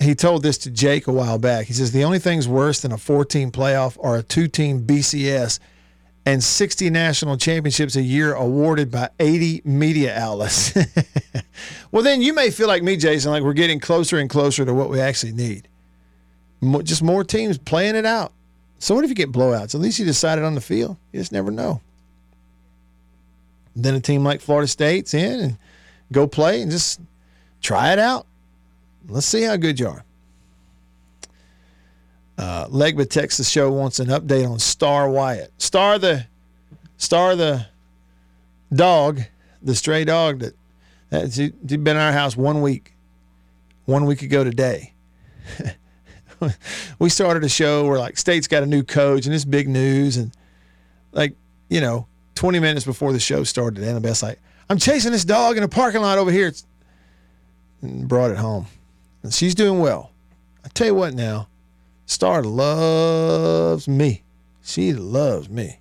[0.00, 1.66] he told this to Jake a while back.
[1.66, 5.58] He says, The only things worse than a 14 playoff are a two team BCS
[6.26, 10.74] and 60 national championships a year awarded by 80 media outlets.
[11.92, 14.72] well, then you may feel like me, Jason, like we're getting closer and closer to
[14.72, 15.68] what we actually need.
[16.60, 18.32] More, just more teams playing it out.
[18.78, 19.74] So, what if you get blowouts?
[19.74, 20.96] At least you decided on the field.
[21.12, 21.80] You just never know.
[23.76, 25.58] Then a team like Florida State's in and
[26.12, 27.00] go play and just
[27.62, 28.26] try it out.
[29.08, 30.04] Let's see how good you are.
[32.38, 35.52] Uh, Legba Texas Show wants an update on Star Wyatt.
[35.58, 36.26] Star the
[36.96, 37.66] Star the
[38.72, 39.20] dog,
[39.62, 40.54] the stray dog that
[41.10, 42.94] that's he, has been in our house one week.
[43.84, 44.94] One week ago today.
[46.98, 50.16] we started a show where like state's got a new coach and it's big news
[50.16, 50.32] and
[51.12, 51.34] like,
[51.68, 54.38] you know, 20 minutes before the show started, Annabeth's like,
[54.70, 56.52] I'm chasing this dog in a parking lot over here.
[57.82, 58.66] And brought it home.
[59.22, 60.10] And she's doing well.
[60.64, 61.48] I tell you what now,
[62.06, 64.22] Star loves me.
[64.62, 65.78] She loves me.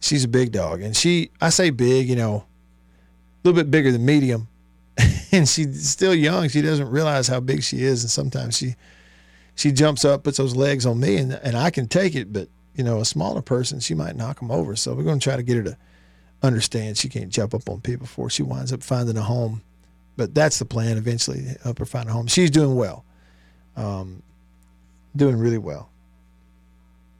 [0.00, 0.82] She's a big dog.
[0.82, 4.48] And she, I say big, you know, a little bit bigger than medium.
[5.32, 6.48] and she's still young.
[6.48, 8.02] She doesn't realize how big she is.
[8.02, 8.74] And sometimes she,
[9.54, 12.48] she jumps up, puts those legs on me, and, and I can take it, but
[12.74, 14.74] you know, a smaller person, she might knock them over.
[14.76, 15.76] So we're going to try to get her to
[16.42, 19.62] understand she can't jump up on people before she winds up finding a home.
[20.16, 22.28] But that's the plan eventually, help her find a home.
[22.28, 23.04] She's doing well,
[23.76, 24.22] um,
[25.16, 25.90] doing really well.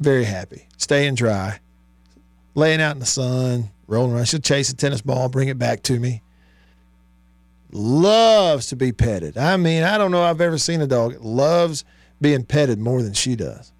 [0.00, 1.58] Very happy, staying dry,
[2.54, 4.28] laying out in the sun, rolling around.
[4.28, 6.22] She'll chase a tennis ball, bring it back to me.
[7.72, 9.36] Loves to be petted.
[9.36, 11.84] I mean, I don't know I've ever seen a dog loves
[12.20, 13.72] being petted more than she does.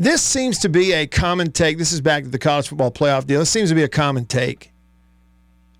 [0.00, 1.76] This seems to be a common take.
[1.78, 3.38] This is back to the college football playoff deal.
[3.38, 4.72] This seems to be a common take.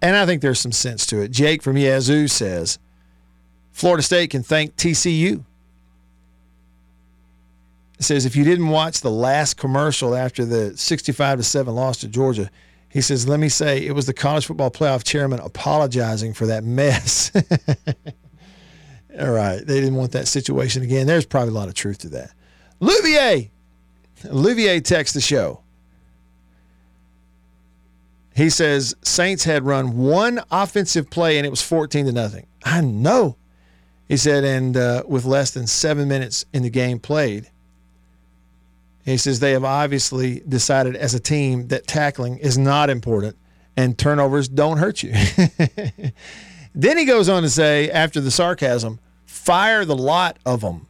[0.02, 1.30] And I think there's some sense to it.
[1.30, 2.78] Jake from Yazoo says
[3.72, 5.44] Florida State can thank TCU.
[7.98, 11.98] It says if you didn't watch the last commercial after the 65 to 7 loss
[11.98, 12.50] to Georgia,
[12.88, 16.64] He says, "Let me say, it was the college football playoff chairman apologizing for that
[16.64, 17.30] mess."
[19.20, 21.06] All right, they didn't want that situation again.
[21.06, 22.32] There's probably a lot of truth to that.
[22.80, 23.50] Louvier,
[24.24, 25.60] Louvier texts the show.
[28.34, 32.46] He says Saints had run one offensive play and it was 14 to nothing.
[32.64, 33.36] I know.
[34.08, 37.50] He said, and uh, with less than seven minutes in the game played,
[39.04, 43.36] he says they have obviously decided as a team that tackling is not important
[43.76, 45.12] and turnovers don't hurt you.
[46.74, 50.86] then he goes on to say, after the sarcasm, fire the lot of them.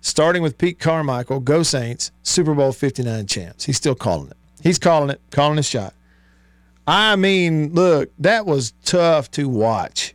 [0.00, 3.64] Starting with Pete Carmichael, go Saints, Super Bowl 59 champs.
[3.64, 4.36] He's still calling it.
[4.62, 5.94] He's calling it, calling his shot.
[6.86, 10.14] I mean, look, that was tough to watch.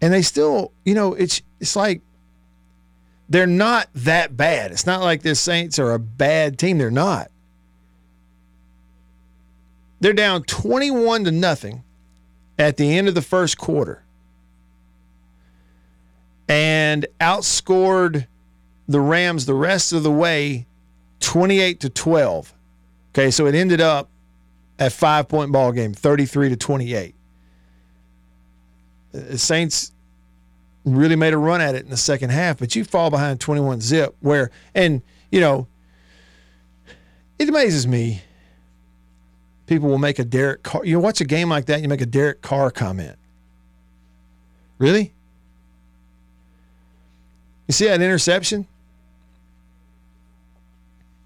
[0.00, 2.02] And they still, you know, it's it's like
[3.28, 4.70] they're not that bad.
[4.70, 6.78] It's not like the Saints are a bad team.
[6.78, 7.30] They're not.
[9.98, 11.82] They're down 21 to nothing
[12.58, 14.04] at the end of the first quarter
[16.48, 18.26] and outscored
[18.86, 20.66] the Rams the rest of the way
[21.20, 22.54] 28 to 12.
[23.16, 24.10] Okay, so it ended up
[24.78, 27.14] at five point ball game, 33 to 28.
[29.12, 29.92] The Saints
[30.84, 33.80] really made a run at it in the second half, but you fall behind 21
[33.80, 35.00] zip where and
[35.32, 35.66] you know
[37.38, 38.20] it amazes me
[39.66, 42.06] people will make a Derek Carr you watch a game like that you make a
[42.06, 43.16] Derek Carr comment.
[44.76, 45.14] Really?
[47.66, 48.66] You see that interception?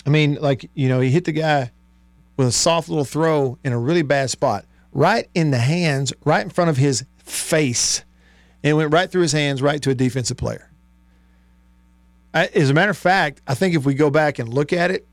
[0.07, 1.73] I mean, like, you know, he hit the guy
[2.41, 6.43] with a soft little throw in a really bad spot, right in the hands, right
[6.43, 8.03] in front of his face.
[8.65, 10.71] And went right through his hands, right to a defensive player.
[12.33, 14.91] I, as a matter of fact, I think if we go back and look at
[14.91, 15.07] it,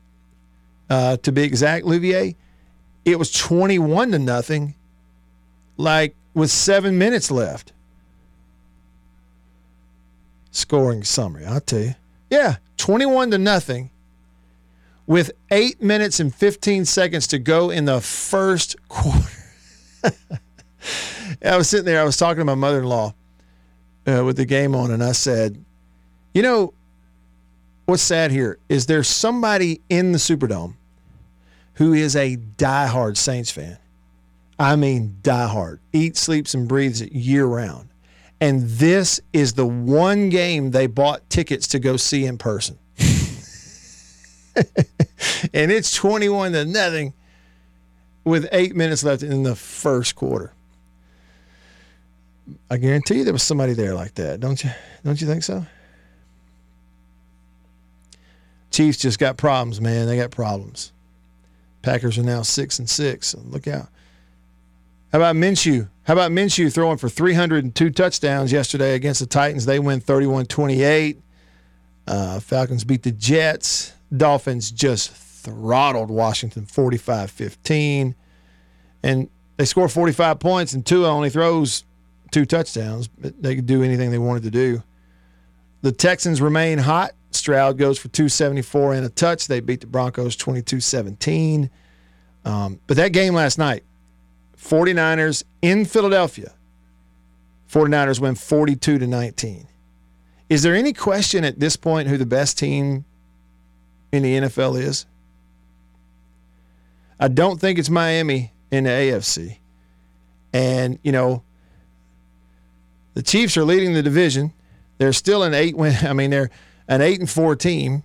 [0.88, 2.34] uh, to be exact, Louvier,
[3.04, 4.74] it was 21 to nothing,
[5.76, 7.74] like with seven minutes left.
[10.50, 11.94] Scoring summary, I'll tell you.
[12.30, 13.90] Yeah, 21 to nothing
[15.08, 19.26] with eight minutes and 15 seconds to go in the first quarter.
[21.44, 23.14] I was sitting there, I was talking to my mother in law
[24.06, 25.64] uh, with the game on, and I said,
[26.34, 26.74] You know,
[27.86, 30.74] what's sad here is there's somebody in the Superdome
[31.74, 33.78] who is a diehard Saints fan.
[34.58, 37.88] I mean, diehard, eats, sleeps, and breathes it year round.
[38.40, 42.78] And this is the one game they bought tickets to go see in person.
[45.54, 47.12] and it's 21 to nothing
[48.24, 50.52] with eight minutes left in the first quarter.
[52.70, 54.70] I guarantee you there was somebody there like that, don't you?
[55.04, 55.66] Don't you think so?
[58.70, 60.06] Chiefs just got problems, man.
[60.06, 60.92] They got problems.
[61.82, 63.28] Packers are now six and six.
[63.28, 63.88] So look out.
[65.12, 65.88] How about Minshew?
[66.04, 69.64] How about Minshew throwing for 302 touchdowns yesterday against the Titans?
[69.64, 71.20] They win 31 28.
[72.06, 73.92] Uh, Falcons beat the Jets.
[74.14, 78.14] Dolphins just throttled Washington 45 15.
[79.02, 81.84] And they score 45 points, and Tua only throws
[82.30, 84.82] two touchdowns, but they could do anything they wanted to do.
[85.82, 87.12] The Texans remain hot.
[87.30, 89.46] Stroud goes for 274 and a touch.
[89.46, 91.70] They beat the Broncos 22 17.
[92.44, 93.84] Um, but that game last night,
[94.56, 96.54] 49ers in Philadelphia,
[97.70, 99.68] 49ers win 42 to 19.
[100.48, 103.04] Is there any question at this point who the best team
[104.12, 105.06] in the NFL is?
[107.20, 109.58] I don't think it's Miami in the AFC.
[110.52, 111.42] And, you know,
[113.14, 114.52] the Chiefs are leading the division.
[114.98, 115.94] They're still an eight win.
[116.06, 116.50] I mean, they're
[116.86, 118.04] an eight and four team.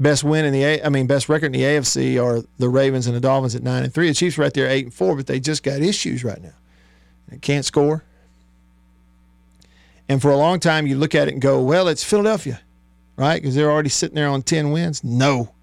[0.00, 0.82] Best win in the A.
[0.82, 3.84] I mean, best record in the AFC are the Ravens and the Dolphins at nine
[3.84, 4.08] and three.
[4.08, 6.54] The Chiefs right there eight and four, but they just got issues right now.
[7.28, 8.02] They can't score.
[10.08, 12.60] And for a long time, you look at it and go, well, it's Philadelphia,
[13.16, 13.40] right?
[13.40, 15.02] Because they're already sitting there on 10 wins.
[15.04, 15.54] No.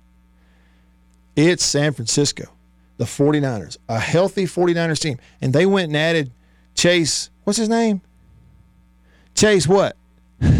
[1.36, 2.45] It's San Francisco,
[2.97, 5.18] the 49ers, a healthy 49ers team.
[5.41, 6.32] And they went and added
[6.76, 8.02] Chase, what's his name?
[9.34, 9.95] Chase what?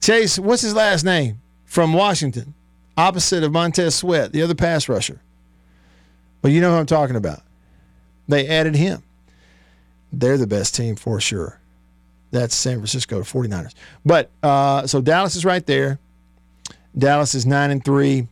[0.00, 1.40] Chase, what's his last name?
[1.64, 2.54] From Washington,
[2.96, 5.20] opposite of Montez Sweat, the other pass rusher.
[6.42, 7.42] Well, you know who I'm talking about.
[8.26, 9.04] They added him.
[10.12, 11.59] They're the best team for sure.
[12.30, 13.74] That's San Francisco 49ers.
[14.04, 15.98] But uh, so Dallas is right there.
[16.96, 18.26] Dallas is 9 and 3.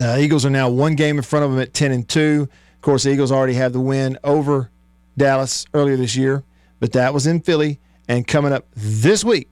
[0.00, 2.48] Uh, Eagles are now one game in front of them at 10 and 2.
[2.74, 4.70] Of course, the Eagles already have the win over
[5.16, 6.44] Dallas earlier this year,
[6.80, 7.80] but that was in Philly.
[8.08, 9.48] And coming up this week,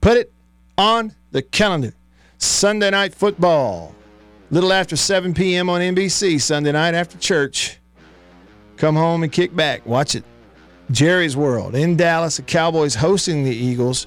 [0.00, 0.32] put it
[0.76, 1.94] on the calendar.
[2.36, 3.94] Sunday night football.
[4.50, 5.70] Little after 7 p.m.
[5.70, 7.78] on NBC, Sunday night after church.
[8.76, 9.86] Come home and kick back.
[9.86, 10.24] Watch it.
[10.90, 12.36] Jerry's World in Dallas.
[12.36, 14.06] The Cowboys hosting the Eagles.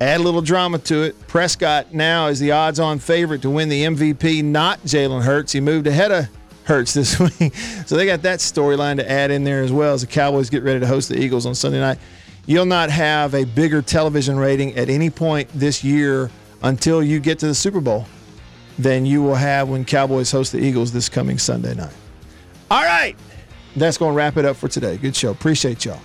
[0.00, 1.26] Add a little drama to it.
[1.28, 5.52] Prescott now is the odds on favorite to win the MVP, not Jalen Hurts.
[5.52, 6.28] He moved ahead of
[6.64, 7.54] Hurts this week.
[7.86, 10.62] So they got that storyline to add in there as well as the Cowboys get
[10.62, 11.98] ready to host the Eagles on Sunday night.
[12.46, 16.30] You'll not have a bigger television rating at any point this year
[16.62, 18.06] until you get to the Super Bowl
[18.78, 21.94] than you will have when Cowboys host the Eagles this coming Sunday night.
[22.70, 23.16] All right.
[23.76, 24.96] That's going to wrap it up for today.
[24.96, 25.30] Good show.
[25.30, 26.00] Appreciate y'all.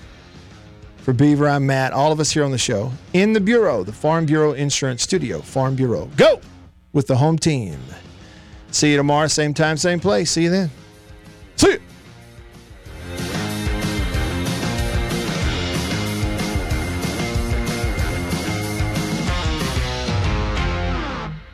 [0.97, 1.93] For Beaver, I'm Matt.
[1.93, 5.39] All of us here on the show in the Bureau, the Farm Bureau Insurance Studio.
[5.39, 6.09] Farm Bureau.
[6.17, 6.41] Go
[6.93, 7.79] with the home team.
[8.71, 10.31] See you tomorrow, same time, same place.
[10.31, 10.69] See you then.